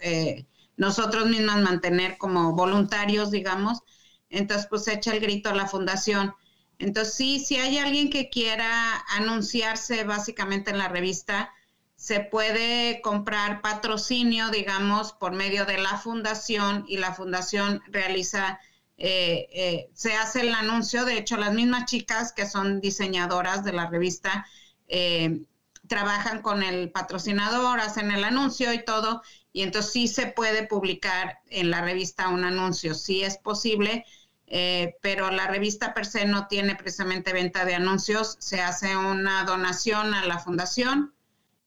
[0.00, 3.82] eh, nosotros mismas mantener como voluntarios, digamos,
[4.30, 6.34] entonces, pues echa el grito a la fundación.
[6.78, 11.50] Entonces, sí, si hay alguien que quiera anunciarse básicamente en la revista,
[11.96, 18.60] se puede comprar patrocinio, digamos, por medio de la fundación y la fundación realiza,
[18.98, 21.04] eh, eh, se hace el anuncio.
[21.04, 24.46] De hecho, las mismas chicas que son diseñadoras de la revista
[24.88, 25.42] eh,
[25.86, 29.22] trabajan con el patrocinador, hacen el anuncio y todo.
[29.52, 34.04] Y entonces sí se puede publicar en la revista un anuncio, sí es posible
[34.50, 39.44] eh, pero la revista per se no tiene precisamente venta de anuncios, se hace una
[39.44, 41.12] donación a la fundación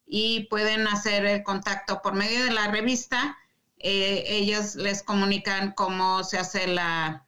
[0.08, 3.38] y pueden hacer el contacto por medio de la revista.
[3.84, 7.26] Eh, ellos les comunican cómo se hace la,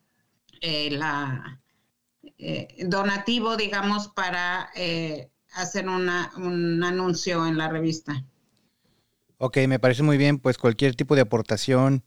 [0.61, 1.59] eh, la
[2.85, 4.69] donativo, digamos, para
[5.53, 8.25] hacer un anuncio en la revista.
[9.37, 12.03] Ok, me parece muy bien, pues cualquier tipo de aportación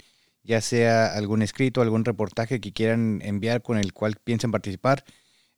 [0.47, 5.05] ya sea algún escrito, algún reportaje que quieran enviar con el cual piensen participar.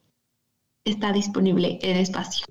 [0.86, 2.46] está disponible el espacio.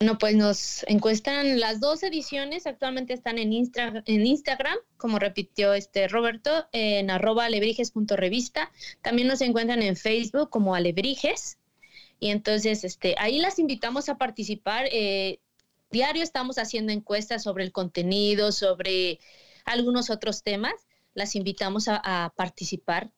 [0.00, 6.06] No, pues nos encuestan las dos ediciones, actualmente están en, en Instagram, como repitió este
[6.06, 8.70] Roberto, en arroba alebrijes.revista.
[9.00, 11.56] También nos encuentran en Facebook como alebrijes.
[12.20, 14.86] Y entonces este, ahí las invitamos a participar.
[14.92, 15.40] Eh,
[15.90, 19.18] diario estamos haciendo encuestas sobre el contenido, sobre
[19.64, 20.74] algunos otros temas.
[21.14, 23.12] Las invitamos a, participar.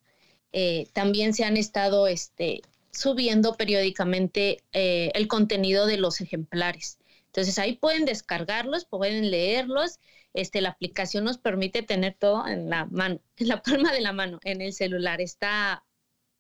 [0.53, 2.63] Eh, también se han estado este,
[2.93, 6.99] subiendo periódicamente eh, el contenido de los ejemplares.
[7.27, 10.01] Entonces ahí pueden descargarlos, pueden leerlos.
[10.35, 14.13] Este, la aplicación nos permite tener todo en la mano, en la palma de la
[14.13, 15.21] mano, en el celular.
[15.21, 15.85] Está,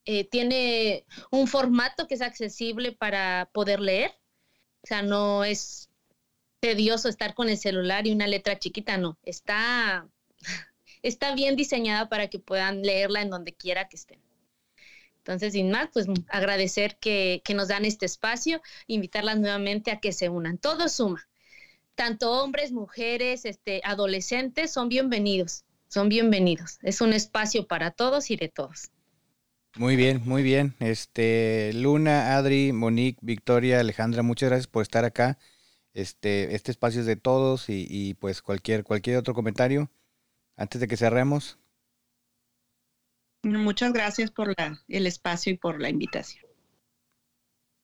[0.04, 4.12] eh, tiene un formato que es accesible para poder leer.
[4.82, 5.90] O sea, no es
[6.60, 9.18] tedioso estar con el celular y una letra chiquita, no.
[9.22, 10.08] Está,
[11.02, 14.27] está bien diseñada para que puedan leerla en donde quiera que estén.
[15.18, 20.28] Entonces, sin más, pues agradecer que, nos dan este espacio, invitarlas nuevamente a que se
[20.28, 20.58] unan.
[20.58, 21.28] Todo suma.
[21.94, 26.78] Tanto hombres, mujeres, este, adolescentes son bienvenidos, son bienvenidos.
[26.82, 28.90] Es un espacio para todos y de todos.
[29.76, 30.74] Muy bien, muy bien.
[30.78, 35.38] Este, Luna, Adri, Monique, Victoria, Alejandra, muchas gracias por estar acá.
[35.92, 39.90] Este, este espacio es de todos y, y pues cualquier, cualquier otro comentario
[40.56, 41.57] antes de que cerremos.
[43.42, 46.47] Muchas gracias por la, el espacio y por la invitación.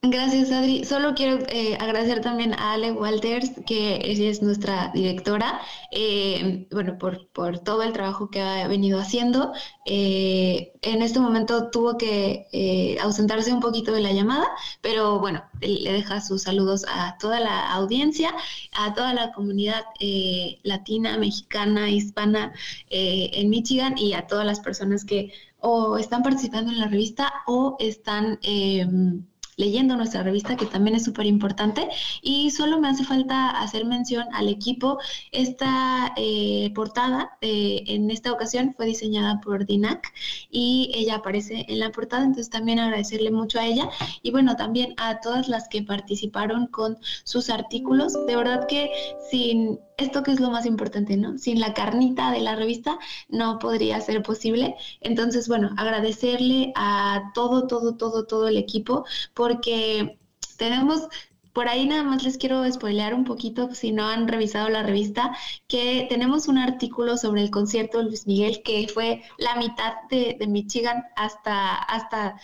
[0.06, 0.84] Gracias, Adri.
[0.84, 6.98] Solo quiero eh, agradecer también a Ale Walters, que ella es nuestra directora, eh, bueno,
[6.98, 9.54] por, por, todo el trabajo que ha venido haciendo.
[9.86, 14.46] Eh, en este momento tuvo que ausentarse un poquito de la llamada,
[14.82, 18.34] pero bueno, le deja sus saludos a toda la audiencia,
[18.74, 19.84] a toda la comunidad
[20.64, 22.52] latina, mexicana, hispana
[22.90, 25.32] en Michigan y a todas las personas que
[25.66, 28.38] o están participando en la revista o están
[29.56, 31.88] leyendo nuestra revista, que también es súper importante.
[32.22, 34.98] Y solo me hace falta hacer mención al equipo.
[35.32, 40.12] Esta eh, portada eh, en esta ocasión fue diseñada por Dinac
[40.50, 43.88] y ella aparece en la portada, entonces también agradecerle mucho a ella
[44.22, 48.14] y bueno, también a todas las que participaron con sus artículos.
[48.26, 48.90] De verdad que
[49.30, 51.38] sin esto que es lo más importante, ¿no?
[51.38, 54.74] Sin la carnita de la revista no podría ser posible.
[55.00, 60.18] Entonces, bueno, agradecerle a todo, todo, todo, todo el equipo porque
[60.58, 61.08] tenemos
[61.52, 65.36] por ahí nada más les quiero spoilear un poquito, si no han revisado la revista,
[65.68, 70.36] que tenemos un artículo sobre el concierto de Luis Miguel que fue la mitad de,
[70.38, 72.34] de Michigan hasta, hasta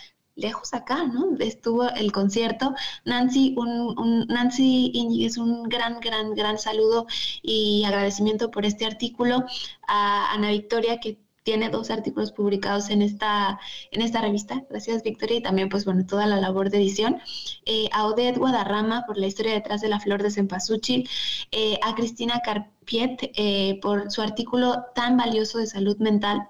[0.41, 1.37] lejos acá, ¿no?
[1.39, 2.73] Estuvo el concierto.
[3.05, 4.91] Nancy, un, un Nancy
[5.25, 7.07] es un gran, gran, gran saludo
[7.41, 9.45] y agradecimiento por este artículo.
[9.87, 13.59] A Ana Victoria, que tiene dos artículos publicados en esta,
[13.91, 14.63] en esta revista.
[14.69, 17.19] Gracias, Victoria, y también, pues bueno, toda la labor de edición.
[17.65, 21.09] Eh, a Odette Guadarrama por la historia detrás de la flor de cempasúchil.
[21.51, 26.49] Eh, a Cristina Carpiet eh, por su artículo tan valioso de salud mental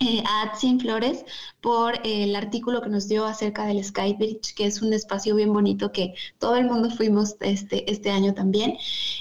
[0.00, 1.24] eh, a Atsin Flores
[1.60, 5.92] por el artículo que nos dio acerca del Skybridge, que es un espacio bien bonito
[5.92, 8.76] que todo el mundo fuimos este, este año también.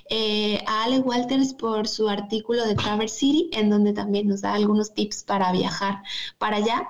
[0.10, 4.56] Eh, a Ale Walters por su artículo de Traverse City, en donde también nos da
[4.56, 6.02] algunos tips para viajar
[6.40, 6.90] para allá.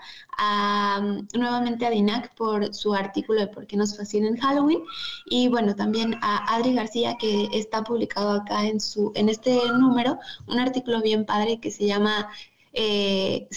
[1.33, 4.81] nuevamente a Dinac por su artículo de por qué nos fascina en Halloween.
[5.25, 10.19] Y bueno, también a Adri García, que está publicado acá en, su, en este número,
[10.47, 12.29] un artículo bien padre que se llama
[12.73, 13.47] eh,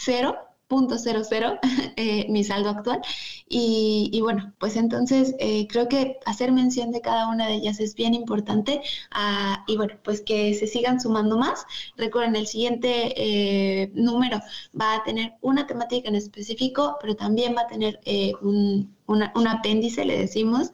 [0.69, 1.59] 0.00
[1.97, 3.01] eh, mi saldo actual.
[3.49, 7.95] Y, bueno, pues entonces eh, creo que hacer mención de cada una de ellas es
[7.95, 8.83] bien importante.
[9.11, 11.65] Ah, y bueno, pues que se sigan sumando más.
[11.97, 14.41] Recuerden, el siguiente eh, número
[14.79, 18.01] va a tener una temática en específico, pero también va a tener
[18.43, 20.73] un, un apéndice, le decimos,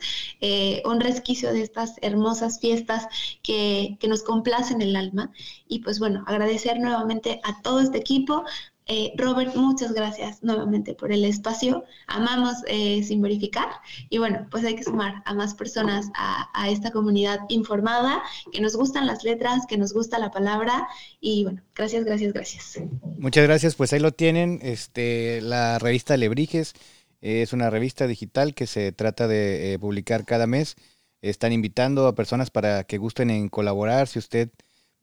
[0.84, 3.06] un resquicio de estas hermosas fiestas
[3.42, 5.30] que, que, nos complacen el alma.
[5.68, 8.44] Y pues bueno, agradecer nuevamente a todo este equipo,
[8.86, 11.84] eh, Robert, muchas gracias nuevamente por el espacio.
[12.06, 13.68] Amamos eh, sin verificar
[14.10, 18.22] y bueno, pues hay que sumar a más personas a, esta comunidad informada,
[18.52, 20.88] que nos gustan las letras, que nos gusta la palabra
[21.20, 22.80] y bueno, gracias, gracias, gracias.
[23.18, 26.74] Muchas gracias, pues ahí lo tienen, este, la revista Lebrijes
[27.22, 30.74] es una revista digital que se trata de eh, publicar cada mes.
[31.22, 34.08] Están invitando a personas para que gusten en colaborar.
[34.08, 34.50] Si usted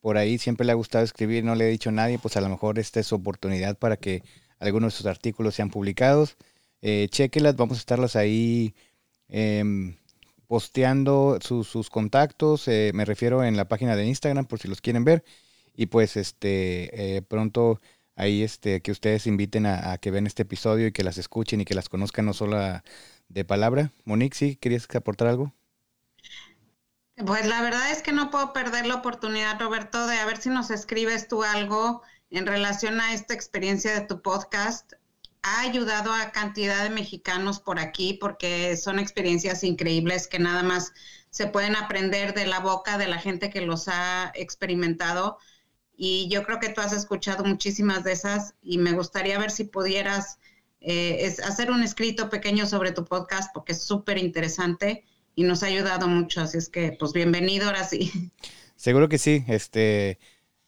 [0.01, 2.41] por ahí siempre le ha gustado escribir, no le he dicho a nadie, pues a
[2.41, 4.23] lo mejor esta es su oportunidad para que
[4.59, 6.37] algunos de sus artículos sean publicados.
[6.81, 8.75] Eh, chequelas, vamos a estarlas ahí
[9.27, 9.97] em,
[10.47, 15.03] posteando sus contactos, eh, me refiero en la página de Instagram por si los quieren
[15.03, 15.23] ver.
[15.75, 17.79] Y pues este eh, pronto
[18.15, 21.65] ahí este que ustedes inviten a, que vean este episodio y que las escuchen y
[21.65, 22.57] que las conozcan no solo
[23.29, 23.93] de palabra.
[24.05, 24.55] Monique, ¿sí?
[24.57, 25.53] ¿Querías aportar algo?
[27.25, 30.49] Pues la verdad es que no puedo perder la oportunidad, Roberto, de a ver si
[30.49, 34.93] nos escribes tú algo en relación a esta experiencia de tu podcast.
[35.41, 40.93] Ha ayudado a cantidad de mexicanos por aquí porque son experiencias increíbles que nada más
[41.29, 45.39] se pueden aprender de la boca de la gente que los ha experimentado.
[45.97, 49.65] Y yo creo que tú has escuchado muchísimas de esas y me gustaría ver si
[49.65, 50.39] pudieras
[50.79, 55.03] eh, hacer un escrito pequeño sobre tu podcast porque es súper interesante
[55.39, 58.11] y nos ha ayudado mucho, así es que pues bienvenido ahora sí.
[58.75, 60.19] Seguro que sí, este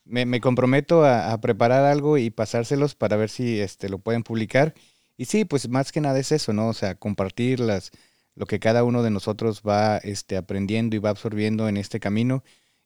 [0.06, 4.74] me, comprometo a, preparar algo y pasárselos para ver si este lo pueden publicar.
[5.18, 6.70] Y sí, pues más que nada es eso, ¿no?
[6.70, 7.92] O sea, compartir las,
[8.34, 12.42] lo que cada uno de nosotros va este, aprendiendo y va absorbiendo en este camino.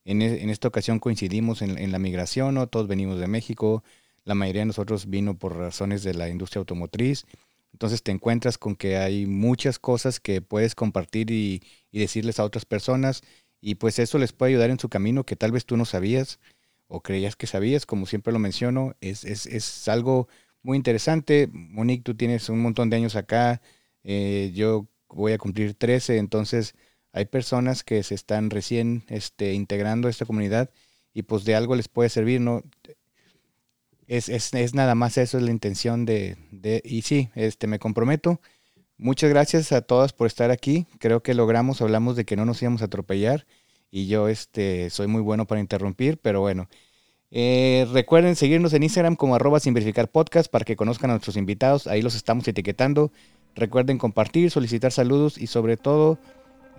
[0.05, 2.65] En, e, en esta ocasión coincidimos en, en, la migración, ¿no?
[2.65, 3.83] Todos venimos de México,
[4.23, 7.27] la mayoría de nosotros vino por razones de la industria automotriz
[7.76, 11.61] entonces te encuentras con que hay muchas cosas que puedes compartir y,
[11.91, 13.21] decirles a otras personas
[13.61, 16.39] y pues eso les puede ayudar en su camino que tal vez tú no sabías
[16.88, 20.28] o creías que sabías, como siempre lo menciono, es, es, es algo
[20.61, 21.49] muy interesante.
[21.51, 23.61] Monique, tú tienes un montón de años acá,
[24.03, 26.76] eh, yo voy a cumplir 13, entonces
[27.11, 30.69] hay personas que se están recién este, integrando a esta comunidad
[31.13, 32.63] y pues de algo les puede servir, ¿no?
[34.08, 37.80] Es, es, es, nada más eso, es la intención de, de, y sí, este, me
[37.80, 38.39] comprometo.
[38.97, 40.88] Muchas gracias a todas por estar aquí.
[40.99, 43.45] Creo que logramos, hablamos de que no nos íbamos a atropellar
[43.91, 46.68] y yo este, soy muy bueno para interrumpir, pero bueno.
[47.32, 51.38] Eh, recuerden seguirnos en Instagram como arroba sin verificar podcast para que conozcan a nuestros
[51.38, 51.88] invitados.
[51.88, 53.12] Ahí los estamos etiquetando.
[53.56, 56.20] Recuerden compartir, solicitar saludos y sobre todo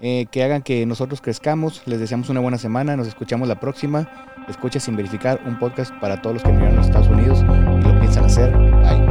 [0.02, 1.82] eh, que hagan que nosotros crezcamos.
[1.86, 2.96] Les deseamos una buena semana.
[2.96, 4.08] Nos escuchamos la próxima.
[4.48, 7.82] Escucha sin verificar un podcast para todos los que viven en los Estados Unidos y
[7.82, 8.56] lo piensan hacer.
[8.56, 9.05] Bye.